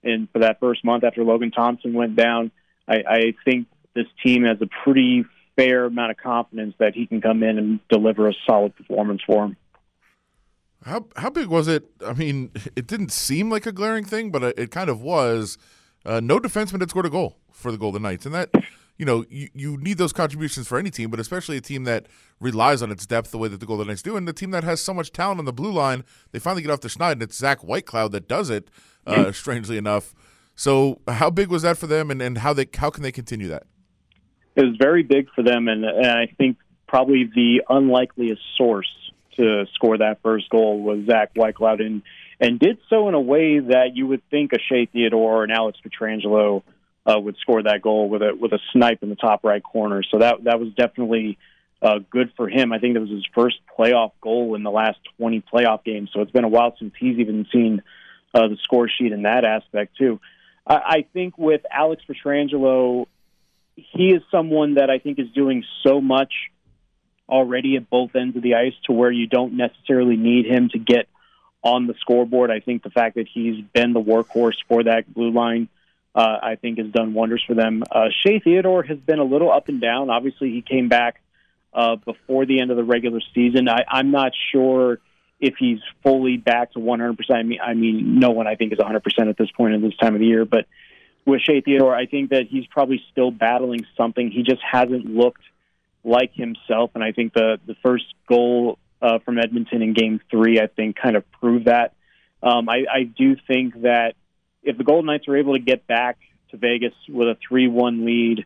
[0.06, 2.50] and for that first month after Logan Thompson went down,
[2.88, 5.24] I, I think this team has a pretty
[5.56, 9.46] fair amount of confidence that he can come in and deliver a solid performance for
[9.46, 9.56] him.
[10.84, 11.84] How how big was it?
[12.06, 15.58] I mean, it didn't seem like a glaring thing, but it kind of was.
[16.04, 18.50] Uh, no defenseman had scored a goal for the Golden Knights, and that
[18.96, 22.06] you know you, you need those contributions for any team, but especially a team that
[22.40, 24.64] relies on its depth the way that the Golden Knights do, and the team that
[24.64, 26.04] has so much talent on the blue line.
[26.32, 28.70] They finally get off the schneid, and it's Zach Whitecloud that does it.
[29.06, 30.16] Uh, strangely enough,
[30.56, 33.46] so how big was that for them, and, and how they how can they continue
[33.48, 33.64] that?
[34.56, 36.56] It was very big for them, and, and I think
[36.88, 38.90] probably the unlikeliest source
[39.36, 42.02] to score that first goal was Zach Whitecloud, and
[42.40, 45.78] and did so in a way that you would think a Shea Theodore and Alex
[45.84, 46.62] Pietrangelo
[47.06, 50.02] uh, would score that goal with a with a snipe in the top right corner.
[50.10, 51.38] So that that was definitely
[51.80, 52.72] uh, good for him.
[52.72, 56.10] I think that was his first playoff goal in the last 20 playoff games.
[56.12, 57.82] So it's been a while since he's even seen
[58.34, 60.20] uh, the score sheet in that aspect too.
[60.66, 63.06] I, I think with Alex Pietrangelo,
[63.76, 66.32] he is someone that I think is doing so much
[67.28, 70.78] already at both ends of the ice to where you don't necessarily need him to
[70.78, 71.08] get
[71.62, 72.50] on the scoreboard.
[72.50, 75.68] I think the fact that he's been the workhorse for that blue line,
[76.16, 77.84] uh, I think has done wonders for them.
[77.90, 80.08] Uh, Shea Theodore has been a little up and down.
[80.08, 81.20] Obviously, he came back
[81.74, 83.68] uh, before the end of the regular season.
[83.68, 84.98] I, I'm not sure
[85.40, 87.16] if he's fully back to 100%.
[87.30, 89.94] I mean, I mean, no one I think is 100% at this point in this
[89.98, 90.64] time of the year, but
[91.26, 94.30] with Shea Theodore, I think that he's probably still battling something.
[94.30, 95.42] He just hasn't looked
[96.02, 100.60] like himself, and I think the the first goal uh, from Edmonton in Game Three,
[100.60, 101.94] I think, kind of proved that.
[102.42, 104.14] Um, I, I do think that
[104.66, 106.18] if the Golden Knights are able to get back
[106.50, 108.44] to Vegas with a three-one lead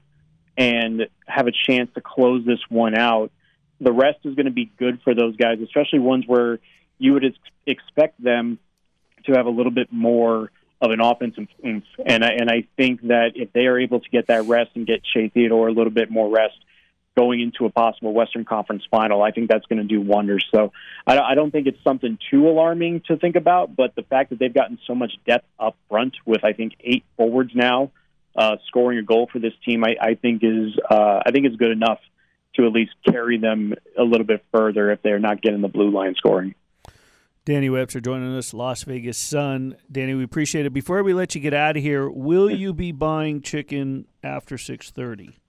[0.56, 3.33] and have a chance to close this one out,
[3.80, 6.59] the rest is going to be good for those guys, especially ones where
[6.98, 8.59] you would ex- expect them
[9.24, 10.50] to have a little bit more
[10.83, 11.85] of an offensive oomph.
[12.04, 14.87] And I, and I think that if they are able to get that rest and
[14.87, 16.56] get Shea Theodore a little bit more rest
[17.16, 20.46] going into a possible Western Conference final, I think that's going to do wonders.
[20.55, 20.73] So
[21.07, 24.38] I, I don't think it's something too alarming to think about, but the fact that
[24.38, 27.90] they've gotten so much depth up front with I think eight forwards now
[28.37, 31.57] uh, scoring a goal for this team, I, I think is uh, I think is
[31.57, 31.99] good enough
[32.55, 35.90] to at least carry them a little bit further if they're not getting the blue
[35.90, 36.55] line scoring.
[37.44, 39.77] Danny Webster joining us, Las Vegas Sun.
[39.90, 40.73] Danny, we appreciate it.
[40.73, 44.90] Before we let you get out of here, will you be buying chicken after six
[44.90, 45.39] thirty?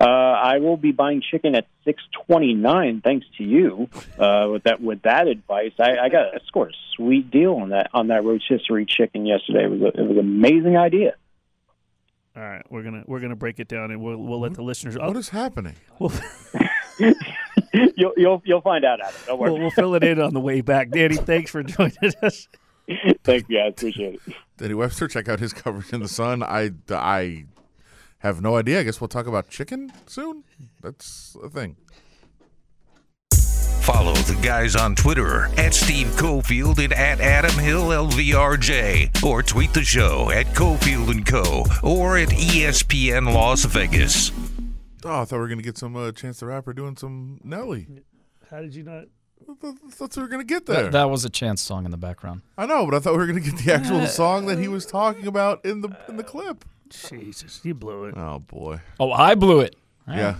[0.00, 3.02] Uh, I will be buying chicken at six twenty nine.
[3.02, 5.72] Thanks to you uh, with that with that advice.
[5.78, 9.64] I, I got I scored a sweet deal on that on that rotisserie chicken yesterday.
[9.64, 11.14] It was a, it was an amazing idea.
[12.34, 14.96] All right, we're gonna we're gonna break it down and we'll we'll let the listeners.
[14.96, 15.74] What is happening?
[15.98, 16.12] We'll,
[17.96, 19.00] you'll you'll you'll find out.
[19.00, 19.14] Adam.
[19.26, 19.50] Don't worry.
[19.52, 20.90] we'll, we'll fill it in on the way back.
[20.90, 22.48] Danny, thanks for joining us.
[23.24, 23.72] Thank you, guys.
[23.72, 24.34] Appreciate it.
[24.56, 26.42] Danny Webster, check out his coverage in the Sun.
[26.42, 27.44] I, I
[28.22, 28.80] have no idea.
[28.80, 30.44] I guess we'll talk about chicken soon.
[30.80, 31.76] That's a thing.
[33.82, 39.74] Follow the guys on Twitter at Steve Cofield and at Adam Hill LVRJ, or tweet
[39.74, 41.64] the show at Cofield and Co.
[41.82, 44.30] or at ESPN Las Vegas.
[45.04, 47.88] Oh, I thought we were gonna get some uh, Chance the Rapper doing some Nelly.
[48.48, 49.06] How did you not?
[49.50, 50.84] I thought I thought we were gonna get there.
[50.84, 52.42] That, that was a chance song in the background.
[52.56, 54.86] I know, but I thought we were gonna get the actual song that he was
[54.86, 56.64] talking about in the in the clip.
[56.92, 58.14] Jesus, you blew it.
[58.16, 59.76] Oh boy, Oh, I blew it.
[60.08, 60.36] yeah.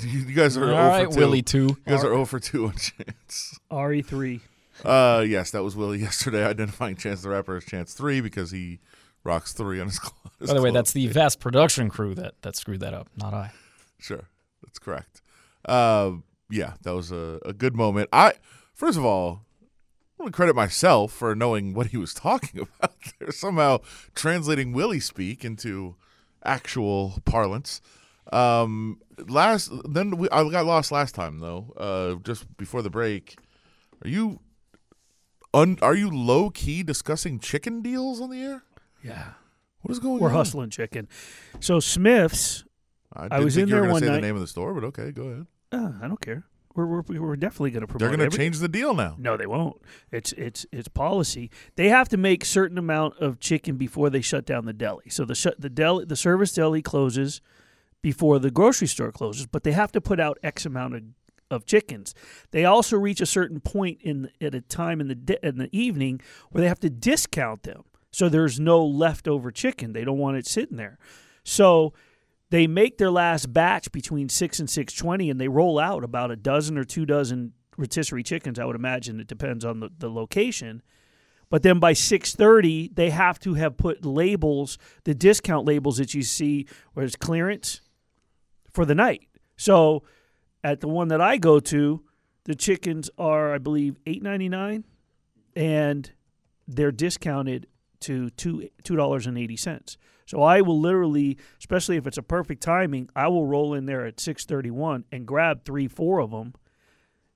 [0.00, 1.18] You you guys are All 0 right, for 2.
[1.20, 1.58] Willie two.
[1.62, 3.58] You guys are 0 for 2 on Chance.
[3.70, 4.40] RE three.
[4.84, 8.78] Uh, yes, that was Willie yesterday identifying Chance the Rapper as Chance 3 because he
[9.24, 10.48] rocks 3 on his clothes.
[10.48, 13.52] By the way, that's the vast production crew that that screwed that up, not I.
[13.98, 14.28] Sure,
[14.62, 15.22] that's correct.
[15.64, 16.12] Uh,
[16.50, 18.10] yeah, that was a, a good moment.
[18.12, 18.34] I
[18.74, 19.45] first of all,
[20.18, 22.94] I want to credit myself for knowing what he was talking about.
[23.18, 23.78] There, somehow
[24.14, 25.96] translating Willie speak into
[26.44, 27.80] actual parlance.
[28.32, 31.72] Um, last then we, I got lost last time though.
[31.76, 33.36] Uh, just before the break,
[34.04, 34.40] are you
[35.54, 38.62] un, are you low key discussing chicken deals on the air?
[39.04, 39.32] Yeah,
[39.82, 40.20] What is going on?
[40.20, 40.34] we're on?
[40.34, 41.08] hustling chicken.
[41.60, 42.64] So Smith's.
[43.12, 44.40] I, I didn't was think in you were there one say night- the name of
[44.40, 45.46] the store, but okay, go ahead.
[45.72, 46.44] Uh, I don't care.
[46.76, 48.00] We're we're, we're definitely going to promote.
[48.00, 49.16] They're going to change the deal now.
[49.18, 49.80] No, they won't.
[50.12, 51.50] It's it's it's policy.
[51.76, 55.08] They have to make certain amount of chicken before they shut down the deli.
[55.08, 57.40] So the shut the deli the service deli closes
[58.02, 61.02] before the grocery store closes, but they have to put out X amount of,
[61.50, 62.14] of chickens.
[62.50, 65.68] They also reach a certain point in at a time in the di- in the
[65.72, 67.84] evening where they have to discount them.
[68.10, 69.92] So there's no leftover chicken.
[69.92, 70.98] They don't want it sitting there.
[71.42, 71.92] So
[72.50, 76.30] they make their last batch between six and six twenty, and they roll out about
[76.30, 78.58] a dozen or two dozen rotisserie chickens.
[78.58, 80.82] I would imagine it depends on the, the location.
[81.48, 86.14] But then by six thirty, they have to have put labels, the discount labels that
[86.14, 87.80] you see, where it's clearance
[88.72, 89.28] for the night.
[89.56, 90.02] So
[90.64, 92.02] at the one that I go to,
[92.44, 94.84] the chickens are, I believe, eight ninety nine,
[95.54, 96.10] and
[96.66, 97.68] they're discounted
[98.00, 99.98] to two two dollars and eighty cents.
[100.26, 104.04] So I will literally, especially if it's a perfect timing, I will roll in there
[104.04, 106.54] at six thirty one and grab three, four of them,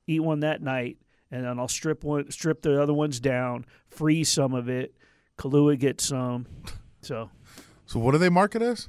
[0.06, 0.98] eat one that night,
[1.30, 4.94] and then I'll strip one, strip the other ones down, freeze some of it.
[5.38, 6.46] Kahlua gets some.
[7.02, 7.30] So
[7.86, 8.88] So what do they market as?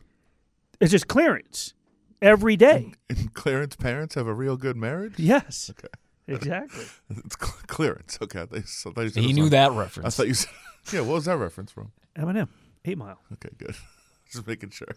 [0.80, 1.74] it's just clearance
[2.22, 2.92] every day.
[3.10, 5.14] And Clarence parents have a real good marriage.
[5.18, 5.88] Yes, Okay,
[6.28, 6.86] exactly.
[7.12, 8.18] it's cl- clearance.
[8.22, 10.16] Okay, they, so they said it He was knew on- that I reference.
[10.18, 10.50] thought you said.
[10.92, 11.92] Yeah, what was that reference from?
[12.18, 12.48] Eminem,
[12.86, 13.20] Eight Mile.
[13.34, 13.76] Okay, good.
[14.32, 14.88] Just making sure.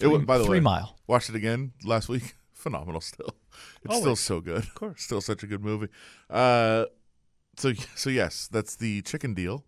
[0.00, 0.96] It went by the Three way, mile.
[1.06, 2.34] watched it again last week.
[2.52, 3.34] Phenomenal, still.
[3.84, 4.58] It's still so good.
[4.64, 5.02] Of course.
[5.02, 5.88] still such a good movie.
[6.28, 6.86] Uh,
[7.56, 9.64] so so yes, that's the chicken deal.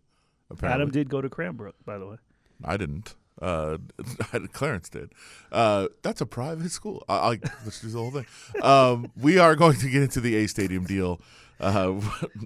[0.51, 2.17] Apparently, Adam did go to Cranbrook, by the way.
[2.65, 3.15] I didn't.
[3.41, 3.79] Uh,
[4.53, 5.13] Clarence did.
[5.53, 7.05] Uh, that's a private school.
[7.09, 7.29] I, I
[7.65, 8.27] let's do the whole thing.
[8.63, 11.21] Um, we are going to get into the A Stadium deal.
[11.61, 12.01] Uh,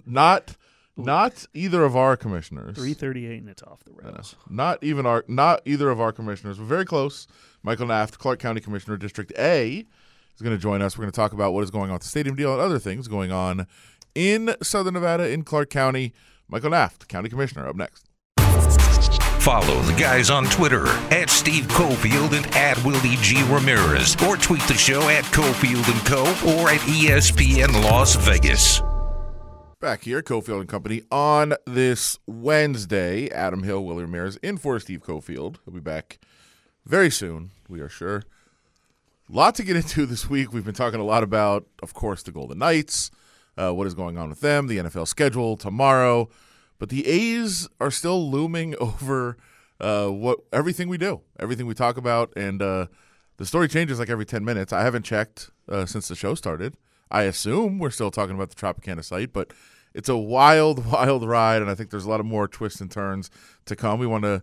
[0.06, 0.56] not
[0.96, 2.76] not either of our commissioners.
[2.76, 4.36] Three thirty-eight, and it's off the rails.
[4.48, 6.58] not even our not either of our commissioners.
[6.58, 7.26] We're very close.
[7.62, 9.86] Michael Naft, Clark County Commissioner, District A,
[10.34, 10.96] is going to join us.
[10.98, 12.78] We're going to talk about what is going on with the stadium deal and other
[12.78, 13.66] things going on
[14.14, 16.12] in Southern Nevada in Clark County.
[16.48, 18.06] Michael Naft, County Commissioner, up next.
[19.40, 23.42] Follow the guys on Twitter at Steve Cofield and at Willie G.
[23.50, 26.22] Ramirez, or tweet the show at Cofield and Co.
[26.60, 28.80] or at ESPN Las Vegas.
[29.84, 33.28] Back here, Cofield and Company on this Wednesday.
[33.28, 35.56] Adam Hill, Willie Ramirez, in for Steve Cofield.
[35.62, 36.18] He'll be back
[36.86, 38.22] very soon, we are sure.
[39.28, 40.54] lot to get into this week.
[40.54, 43.10] We've been talking a lot about, of course, the Golden Knights,
[43.58, 46.30] uh, what is going on with them, the NFL schedule tomorrow.
[46.78, 49.36] But the A's are still looming over
[49.80, 52.86] uh, what everything we do, everything we talk about, and uh,
[53.36, 54.72] the story changes like every ten minutes.
[54.72, 56.74] I haven't checked uh, since the show started.
[57.10, 59.52] I assume we're still talking about the Tropicana site, but
[59.94, 62.90] it's a wild, wild ride, and I think there's a lot of more twists and
[62.90, 63.30] turns
[63.66, 63.98] to come.
[63.98, 64.42] We want to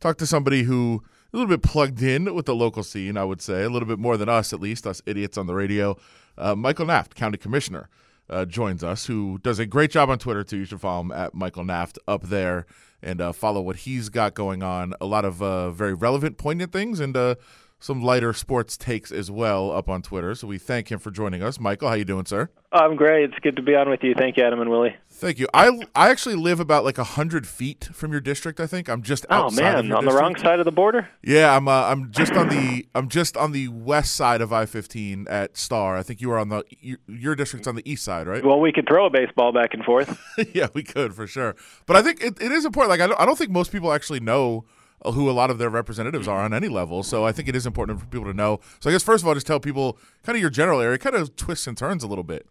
[0.00, 3.40] talk to somebody who a little bit plugged in with the local scene, I would
[3.40, 5.96] say, a little bit more than us, at least, us idiots on the radio.
[6.36, 7.88] Uh, Michael Naft, County Commissioner,
[8.28, 10.58] uh, joins us, who does a great job on Twitter, too.
[10.58, 12.66] You should follow him at Michael Naft up there
[13.02, 14.94] and uh, follow what he's got going on.
[15.00, 17.34] A lot of uh, very relevant, poignant things and uh,
[17.82, 20.36] some lighter sports takes as well up on Twitter.
[20.36, 21.58] So we thank him for joining us.
[21.58, 22.48] Michael, how you doing, sir?
[22.70, 23.24] I'm great.
[23.24, 24.14] It's good to be on with you.
[24.14, 24.94] Thank you, Adam and Willie.
[25.10, 25.48] Thank you.
[25.52, 28.60] I I actually live about like hundred feet from your district.
[28.60, 31.08] I think I'm just Oh man, on the wrong side of the border.
[31.22, 31.66] Yeah, I'm.
[31.66, 32.86] Uh, I'm just on the.
[32.94, 35.96] I'm just on the west side of I-15 at Star.
[35.96, 36.64] I think you are on the.
[36.80, 38.44] Your, your district's on the east side, right?
[38.44, 40.18] Well, we could throw a baseball back and forth.
[40.54, 41.56] yeah, we could for sure.
[41.86, 42.90] But I think it, it is important.
[42.90, 44.64] Like I don't, I don't think most people actually know
[45.04, 47.02] who a lot of their representatives are on any level.
[47.02, 48.60] So I think it is important for people to know.
[48.80, 51.16] So I guess first of all, just tell people kind of your general area, kind
[51.16, 52.46] of twists and turns a little bit.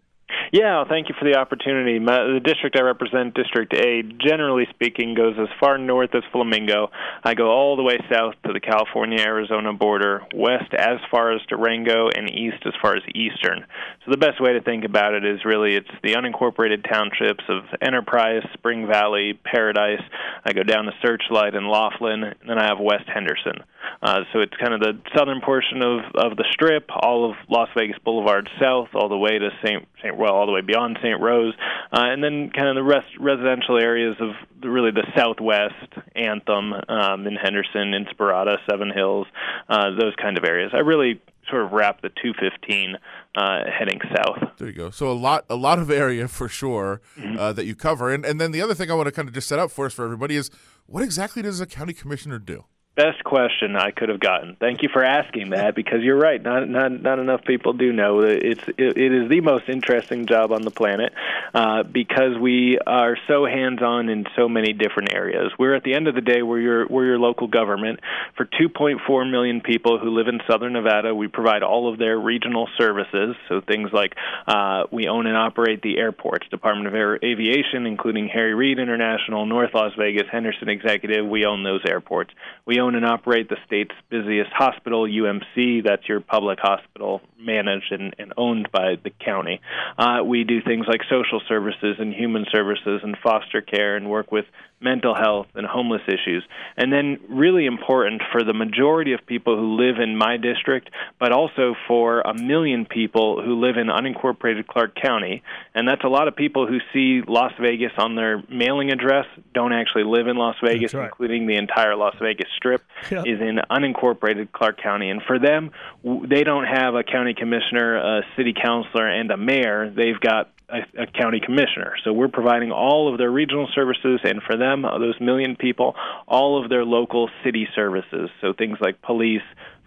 [0.51, 1.97] Yeah, thank you for the opportunity.
[1.97, 6.91] My, the district I represent, District A, generally speaking, goes as far north as Flamingo.
[7.23, 12.09] I go all the way south to the California-Arizona border, west as far as Durango,
[12.09, 13.65] and east as far as Eastern.
[14.03, 17.63] So the best way to think about it is really it's the unincorporated townships of
[17.81, 20.03] Enterprise, Spring Valley, Paradise.
[20.43, 23.63] I go down to Searchlight and Laughlin, and then I have West Henderson.
[24.03, 27.69] Uh, so it's kind of the southern portion of, of the strip, all of Las
[27.77, 29.87] Vegas Boulevard south, all the way to St.
[30.01, 30.17] St.
[30.17, 31.21] Well, all the way beyond St.
[31.21, 31.53] Rose,
[31.93, 35.75] uh, and then kind of the rest residential areas of the, really the southwest,
[36.15, 39.27] Anthem, um, in Henderson, Inspirada, Seven Hills,
[39.69, 40.71] uh, those kind of areas.
[40.73, 42.97] I really sort of wrap the 215
[43.35, 44.57] uh, heading south.
[44.57, 44.89] There you go.
[44.89, 47.01] So a lot, a lot of area for sure
[47.37, 48.11] uh, that you cover.
[48.11, 49.85] And and then the other thing I want to kind of just set up for
[49.85, 50.49] us for everybody is
[50.87, 52.65] what exactly does a county commissioner do?
[52.93, 54.57] Best question I could have gotten.
[54.59, 56.43] Thank you for asking that because you're right.
[56.43, 60.25] Not not not enough people do know that it's it, it is the most interesting
[60.25, 61.13] job on the planet
[61.53, 65.53] uh, because we are so hands on in so many different areas.
[65.57, 68.01] We're at the end of the day we're your we're your local government
[68.35, 71.15] for 2.4 million people who live in Southern Nevada.
[71.15, 74.15] We provide all of their regional services, so things like
[74.47, 79.45] uh, we own and operate the airports, Department of Air Aviation, including Harry Reid International,
[79.45, 81.25] North Las Vegas, Henderson Executive.
[81.25, 82.31] We own those airports.
[82.65, 85.83] We own and operate the state's busiest hospital, UMC.
[85.85, 89.61] That's your public hospital, managed and, and owned by the county.
[89.97, 94.31] Uh, we do things like social services and human services and foster care and work
[94.31, 94.45] with
[94.81, 96.43] mental health and homeless issues.
[96.75, 100.89] And then, really important for the majority of people who live in my district,
[101.19, 105.43] but also for a million people who live in unincorporated Clark County.
[105.75, 109.73] And that's a lot of people who see Las Vegas on their mailing address, don't
[109.73, 111.05] actually live in Las Vegas, right.
[111.05, 112.70] including the entire Las Vegas Strip,
[113.11, 113.23] Yeah.
[113.25, 115.09] is in unincorporated Clark County.
[115.09, 115.71] And for them,
[116.03, 119.89] w- they don't have a county commissioner, a city councilor, and a mayor.
[119.89, 121.95] They've got a, a county commissioner.
[122.03, 125.95] So we're providing all of their regional services, and for them, uh, those million people,
[126.27, 128.29] all of their local city services.
[128.39, 129.41] So things like police,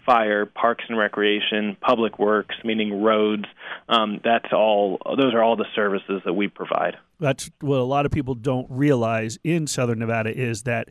[0.05, 3.45] fire, parks and recreation, public works, meaning roads.
[3.89, 4.99] Um, that's all.
[5.17, 6.97] Those are all the services that we provide.
[7.19, 10.89] That's what a lot of people don't realize in Southern Nevada is that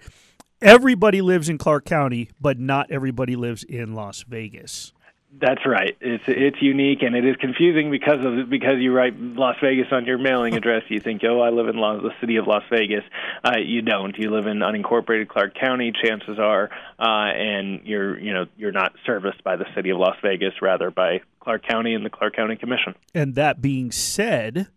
[0.65, 4.93] everybody lives in Clark County, but not everybody lives in Las Vegas.
[5.41, 5.97] That's right.
[6.01, 10.05] It's it's unique and it is confusing because of because you write Las Vegas on
[10.05, 10.85] your mailing address.
[10.89, 13.03] You think, oh, I live in Las, the city of Las Vegas.
[13.43, 14.17] Uh, you don't.
[14.17, 15.93] You live in unincorporated Clark County.
[16.05, 20.17] Chances are, uh, and you're you know you're not serviced by the city of Las
[20.23, 22.95] Vegas, rather by Clark County and the Clark County Commission.
[23.13, 24.69] And that being said,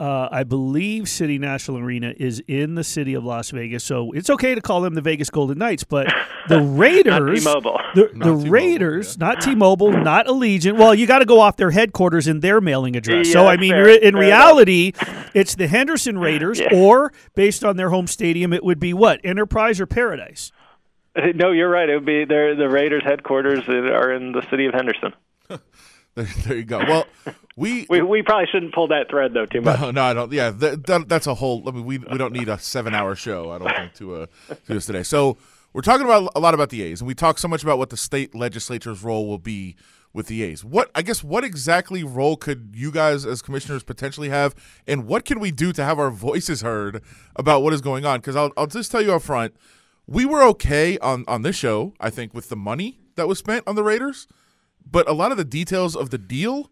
[0.00, 4.30] uh, I believe City National Arena is in the city of Las Vegas, so it's
[4.30, 5.82] okay to call them the Vegas Golden Knights.
[5.84, 6.06] But
[6.48, 7.80] the Raiders, T-Mobile.
[7.94, 9.26] the, Not the T-Mobile, Raiders, yeah.
[9.26, 10.78] not T-Mobile, not Allegiant.
[10.78, 13.32] Well, you got to go off their headquarters and their mailing address.
[13.32, 14.92] so I mean, fair, in fair reality,
[15.34, 16.68] it's the Henderson Raiders, Yeah.
[16.72, 20.52] or based on their home stadium, it would be what Enterprise or Paradise.
[21.34, 21.88] No, you're right.
[21.88, 25.12] It would be the Raiders headquarters are in the city of Henderson.
[26.18, 26.78] There, there you go.
[26.78, 27.06] Well,
[27.54, 29.78] we We we probably shouldn't pull that thread though too much.
[29.80, 30.32] No, no, I don't.
[30.32, 31.68] Yeah, that, that, that's a whole.
[31.68, 33.52] I mean, we we don't need a seven-hour show.
[33.52, 35.04] I don't think to uh, do this today.
[35.04, 35.38] So
[35.72, 37.90] we're talking about a lot about the A's, and we talk so much about what
[37.90, 39.76] the state legislature's role will be
[40.12, 40.64] with the A's.
[40.64, 44.56] What I guess what exactly role could you guys as commissioners potentially have,
[44.88, 47.00] and what can we do to have our voices heard
[47.36, 48.18] about what is going on?
[48.18, 49.54] Because I'll I'll just tell you up front,
[50.08, 51.94] we were okay on on this show.
[52.00, 54.26] I think with the money that was spent on the Raiders,
[54.90, 56.70] but a lot of the details of the deal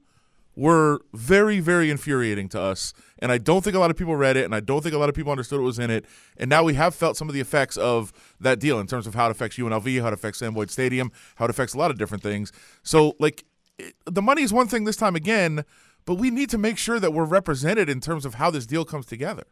[0.57, 2.95] were very, very infuriating to us.
[3.19, 4.99] And I don't think a lot of people read it, and I don't think a
[4.99, 6.07] lot of people understood what was in it.
[6.39, 9.15] And now we have felt some of the effects of that deal in terms of
[9.15, 11.91] how it affects UNLV, how it affects Sam Boyd Stadium, how it affects a lot
[11.91, 12.53] of different things.
[12.83, 13.45] So, like,
[13.79, 15.65] it, the money is one thing this time again,
[16.07, 18.87] but we need to make sure that we're represented in terms of how this deal
[18.87, 19.45] comes together.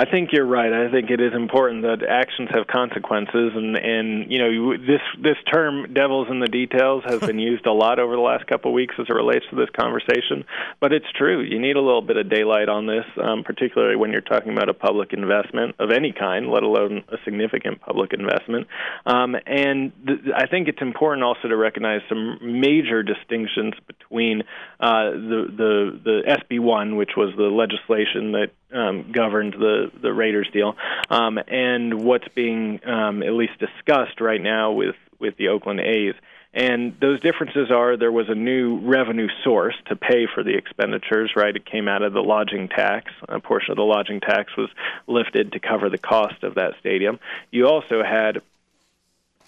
[0.00, 0.72] I think you're right.
[0.72, 5.36] I think it is important that actions have consequences, and and you know this this
[5.52, 8.74] term "devils in the details" has been used a lot over the last couple of
[8.74, 10.46] weeks as it relates to this conversation.
[10.80, 11.42] But it's true.
[11.42, 14.70] You need a little bit of daylight on this, um, particularly when you're talking about
[14.70, 18.68] a public investment of any kind, let alone a significant public investment.
[19.04, 24.44] Um, and th- I think it's important also to recognize some major distinctions between
[24.80, 30.48] uh, the the the SB1, which was the legislation that um, governed the the Raiders
[30.52, 30.76] deal,
[31.08, 36.14] um, and what's being um, at least discussed right now with with the Oakland A's.
[36.52, 41.30] And those differences are there was a new revenue source to pay for the expenditures,
[41.36, 41.54] right?
[41.54, 43.12] It came out of the lodging tax.
[43.28, 44.68] A portion of the lodging tax was
[45.06, 47.20] lifted to cover the cost of that stadium.
[47.52, 48.42] You also had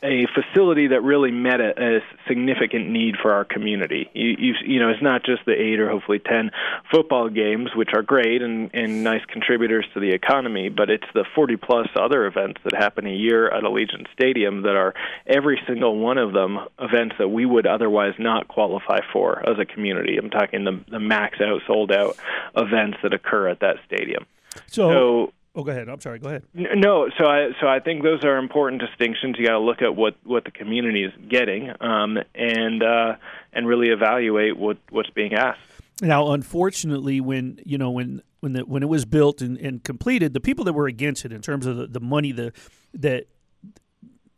[0.03, 4.11] a facility that really met a, a significant need for our community.
[4.15, 6.51] You, you, you know, it's not just the eight or hopefully ten
[6.91, 11.25] football games, which are great and, and nice contributors to the economy, but it's the
[11.35, 14.95] 40 plus other events that happen a year at Allegiant Stadium that are
[15.27, 19.65] every single one of them events that we would otherwise not qualify for as a
[19.65, 20.17] community.
[20.17, 22.17] I'm talking the, the max out, sold out
[22.57, 24.27] events that occur at that stadium.
[24.67, 25.89] So, So oh, go ahead.
[25.89, 26.19] I'm sorry.
[26.19, 26.45] Go ahead.
[26.55, 29.37] No, so I so I think those are important distinctions.
[29.39, 33.17] You got to look at what what the community is getting, um, and uh,
[33.53, 35.61] and really evaluate what what's being asked.
[36.01, 40.33] Now, unfortunately, when you know when when the when it was built and, and completed,
[40.33, 42.53] the people that were against it in terms of the, the money the
[42.95, 43.29] that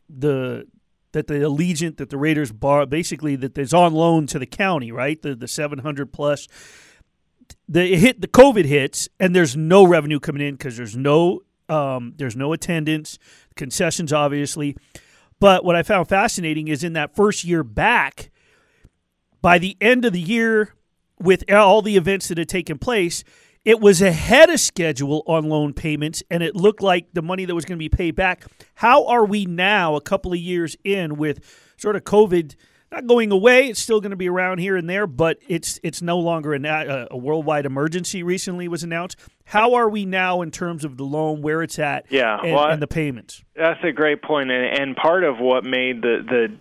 [0.08, 0.66] the
[1.12, 4.92] that the Allegiant that the Raiders bar basically that is on loan to the county,
[4.92, 5.20] right?
[5.20, 6.48] The the seven hundred plus.
[7.68, 11.40] The it hit the COVID hits and there's no revenue coming in because there's no
[11.68, 13.18] um, there's no attendance,
[13.56, 14.76] concessions obviously.
[15.40, 18.30] But what I found fascinating is in that first year back,
[19.42, 20.74] by the end of the year,
[21.18, 23.24] with all the events that had taken place,
[23.64, 27.54] it was ahead of schedule on loan payments, and it looked like the money that
[27.54, 28.44] was going to be paid back.
[28.74, 31.40] How are we now, a couple of years in, with
[31.76, 32.56] sort of COVID
[32.94, 33.68] not going away?
[33.68, 36.60] It's still going to be around here and there, but it's it's no longer a,
[36.60, 38.22] a, uh, uh, a worldwide emergency.
[38.22, 39.18] Recently was announced.
[39.46, 42.68] How are we now in terms of the loan, where it's at, Yeah, and, well,
[42.68, 43.44] and the payments?
[43.54, 46.56] That's a great point, and, and part of what made the the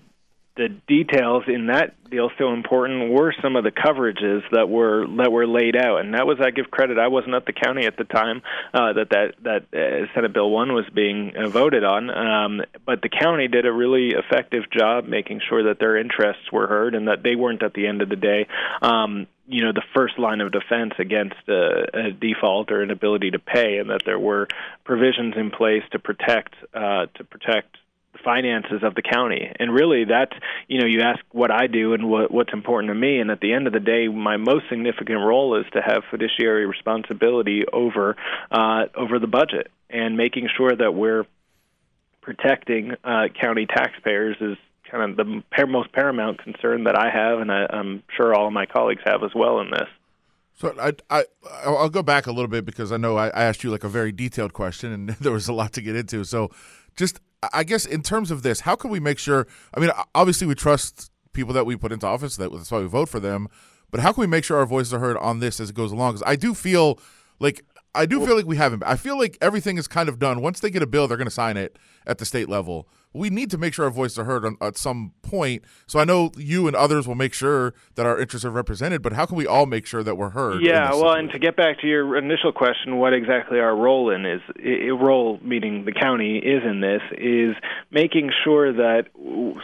[0.55, 5.31] the details in that deal so important were some of the coverages that were that
[5.31, 6.99] were laid out, and that was I give credit.
[6.99, 8.43] I wasn't at the county at the time
[8.73, 13.01] uh, that that that uh, Senate Bill One was being uh, voted on, um, but
[13.01, 17.07] the county did a really effective job making sure that their interests were heard and
[17.07, 18.47] that they weren't at the end of the day.
[18.81, 23.31] Um, you know the first line of defense against a, a default or an ability
[23.31, 24.47] to pay, and that there were
[24.85, 27.77] provisions in place to protect uh, to protect
[28.23, 29.51] finances of the county.
[29.59, 30.33] And really, that's
[30.67, 33.19] you know you ask what I do and what what's important to me.
[33.19, 36.65] And at the end of the day, my most significant role is to have fiduciary
[36.65, 38.15] responsibility over
[38.51, 41.25] uh, over the budget and making sure that we're
[42.21, 44.57] protecting uh, county taxpayers is
[44.89, 48.47] kind of the par- most paramount concern that I have, and I, I'm sure all
[48.47, 49.87] of my colleagues have as well in this.
[50.55, 51.25] So I, I
[51.65, 53.89] I'll go back a little bit because I know I, I asked you like a
[53.89, 56.23] very detailed question and there was a lot to get into.
[56.23, 56.51] So
[56.95, 57.19] just
[57.51, 59.47] I guess in terms of this, how can we make sure?
[59.73, 62.37] I mean, obviously we trust people that we put into office.
[62.37, 63.47] That that's why we vote for them.
[63.91, 65.91] But how can we make sure our voices are heard on this as it goes
[65.91, 66.13] along?
[66.13, 66.99] Because I do feel
[67.39, 67.63] like
[67.95, 68.83] I do feel like we haven't.
[68.83, 70.41] I feel like everything is kind of done.
[70.41, 71.77] Once they get a bill, they're going to sign it
[72.07, 72.87] at the state level.
[73.13, 75.63] We need to make sure our voices are heard on, at some point.
[75.87, 79.01] So I know you and others will make sure that our interests are represented.
[79.01, 80.61] But how can we all make sure that we're heard?
[80.61, 81.19] Yeah, well, situation?
[81.19, 84.41] and to get back to your initial question, what exactly our role in is,
[84.99, 87.55] role meaning the county is in this, is
[87.91, 89.05] making sure that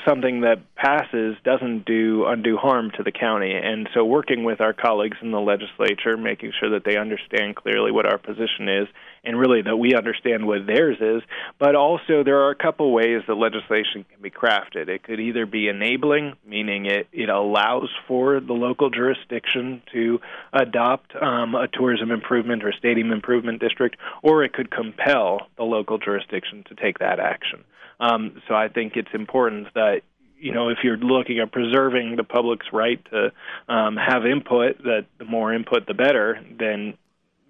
[0.07, 3.53] something that passes doesn't do undue harm to the county.
[3.53, 7.91] And so working with our colleagues in the legislature, making sure that they understand clearly
[7.91, 8.87] what our position is,
[9.23, 11.21] and really that we understand what theirs is.
[11.59, 14.87] But also, there are a couple ways that legislation can be crafted.
[14.87, 20.19] It could either be enabling, meaning it, it allows for the local jurisdiction to
[20.53, 25.97] adopt um, a tourism improvement or stadium improvement district, or it could compel the local
[25.97, 27.63] jurisdiction to take that action.
[27.99, 30.01] Um, so I think it's important that
[30.39, 33.31] you know, if you're looking at preserving the public's right to
[33.67, 36.39] um, have input, that the more input, the better.
[36.57, 36.97] Then,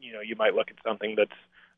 [0.01, 1.30] you know, you might look at something that's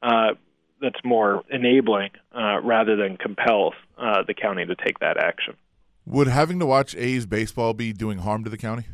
[0.02, 0.34] uh,
[0.82, 5.56] that's more enabling uh, rather than compels uh, the county to take that action.
[6.06, 8.86] would having to watch A's baseball be doing harm to the county?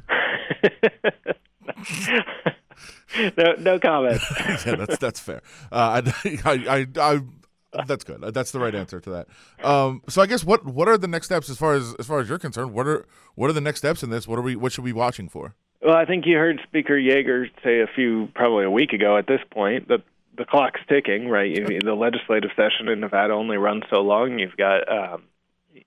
[3.37, 4.21] no, no comment.
[4.65, 5.41] yeah, that's that's fair.
[5.71, 8.21] Uh, I, I, I, I, that's good.
[8.33, 9.27] That's the right answer to that.
[9.65, 12.19] Um, so I guess what what are the next steps as far as as far
[12.19, 12.73] as you're concerned?
[12.73, 13.05] What are
[13.35, 14.27] what are the next steps in this?
[14.27, 15.55] What are we what should we be watching for?
[15.81, 19.27] Well, I think you heard Speaker Yeager say a few, probably a week ago at
[19.27, 20.01] this point, that
[20.37, 21.53] the clock's ticking, right?
[21.55, 24.39] The legislative session in Nevada only runs so long.
[24.39, 24.89] You've got.
[24.91, 25.23] Um,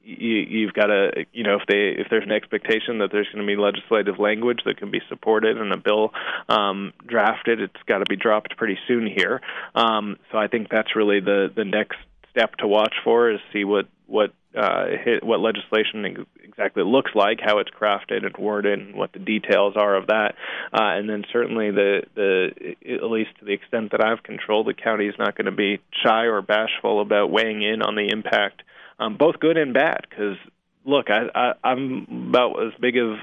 [0.02, 3.44] you, you've got to, you know, if they if there's an expectation that there's going
[3.44, 6.12] to be legislative language that can be supported and a bill
[6.48, 9.40] um, drafted, it's got to be dropped pretty soon here.
[9.74, 11.98] Um, so I think that's really the the next
[12.30, 16.26] step to watch for is see what what uh, hit, what legislation
[16.60, 20.34] exactly looks like, how it's crafted and worded, and what the details are of that.
[20.72, 24.74] Uh, and then certainly the the at least to the extent that I've controlled, the
[24.74, 28.62] county is not going to be shy or bashful about weighing in on the impact,
[28.98, 30.06] um, both good and bad.
[30.08, 30.36] Because
[30.84, 33.18] look, I, I, I'm about as big of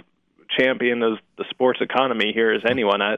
[0.58, 3.02] champion of the sports economy here as anyone.
[3.02, 3.18] I,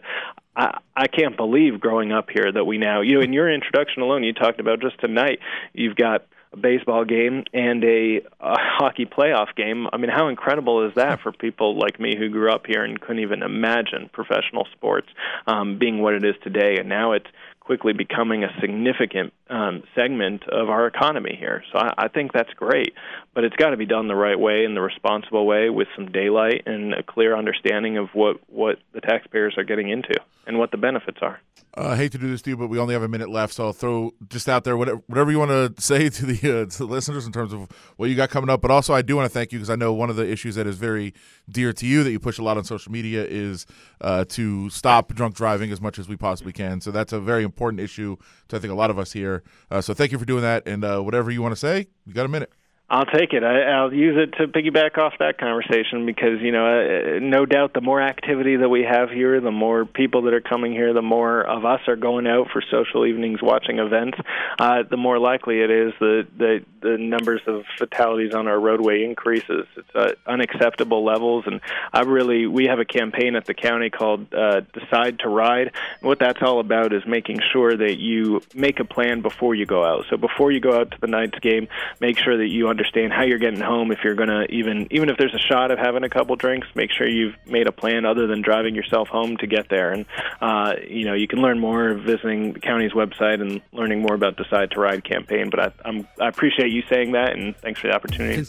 [0.55, 4.01] I I can't believe growing up here that we now, you know, in your introduction
[4.01, 5.39] alone, you talked about just tonight,
[5.73, 9.87] you've got a baseball game and a, a hockey playoff game.
[9.93, 12.99] I mean, how incredible is that for people like me who grew up here and
[12.99, 15.07] couldn't even imagine professional sports
[15.47, 16.77] um, being what it is today?
[16.79, 17.27] And now it's
[17.69, 21.63] quickly becoming a significant um, segment of our economy here.
[21.71, 22.95] So I, I think that's great,
[23.35, 26.11] but it's got to be done the right way and the responsible way with some
[26.11, 30.15] daylight and a clear understanding of what what the taxpayers are getting into
[30.47, 31.39] and what the benefits are.
[31.77, 33.53] Uh, I hate to do this to you, but we only have a minute left,
[33.53, 36.65] so I'll throw just out there whatever, whatever you want to say to the uh,
[36.65, 38.59] to the listeners in terms of what you got coming up.
[38.59, 40.55] But also, I do want to thank you because I know one of the issues
[40.55, 41.13] that is very
[41.47, 43.67] dear to you that you push a lot on social media is
[44.01, 46.81] uh, to stop drunk driving as much as we possibly can.
[46.81, 48.15] So that's a very important issue
[48.47, 49.43] to I think a lot of us here.
[49.69, 52.13] Uh, so thank you for doing that, and uh, whatever you want to say, you
[52.13, 52.51] got a minute.
[52.91, 53.43] I'll take it.
[53.43, 57.73] I, I'll use it to piggyback off that conversation because you know, uh, no doubt,
[57.73, 61.03] the more activity that we have here, the more people that are coming here, the
[61.03, 64.17] more of us are going out for social evenings, watching events.
[64.57, 69.03] Uh, the more likely it is that the the numbers of fatalities on our roadway
[69.03, 69.67] increases.
[69.75, 71.61] It's uh, unacceptable levels, and
[71.93, 75.67] I really we have a campaign at the county called uh, Decide to Ride.
[75.67, 79.67] And what that's all about is making sure that you make a plan before you
[79.67, 80.05] go out.
[80.09, 81.67] So before you go out to the night's game,
[81.99, 82.78] make sure that you understand
[83.11, 83.91] how you're getting home.
[83.91, 86.91] If you're gonna even even if there's a shot of having a couple drinks, make
[86.91, 89.91] sure you've made a plan other than driving yourself home to get there.
[89.91, 90.05] And
[90.41, 94.37] uh, you know you can learn more visiting the county's website and learning more about
[94.37, 95.49] the Decide to Ride campaign.
[95.49, 98.43] But I, I'm I appreciate you saying that, and thanks for the opportunity.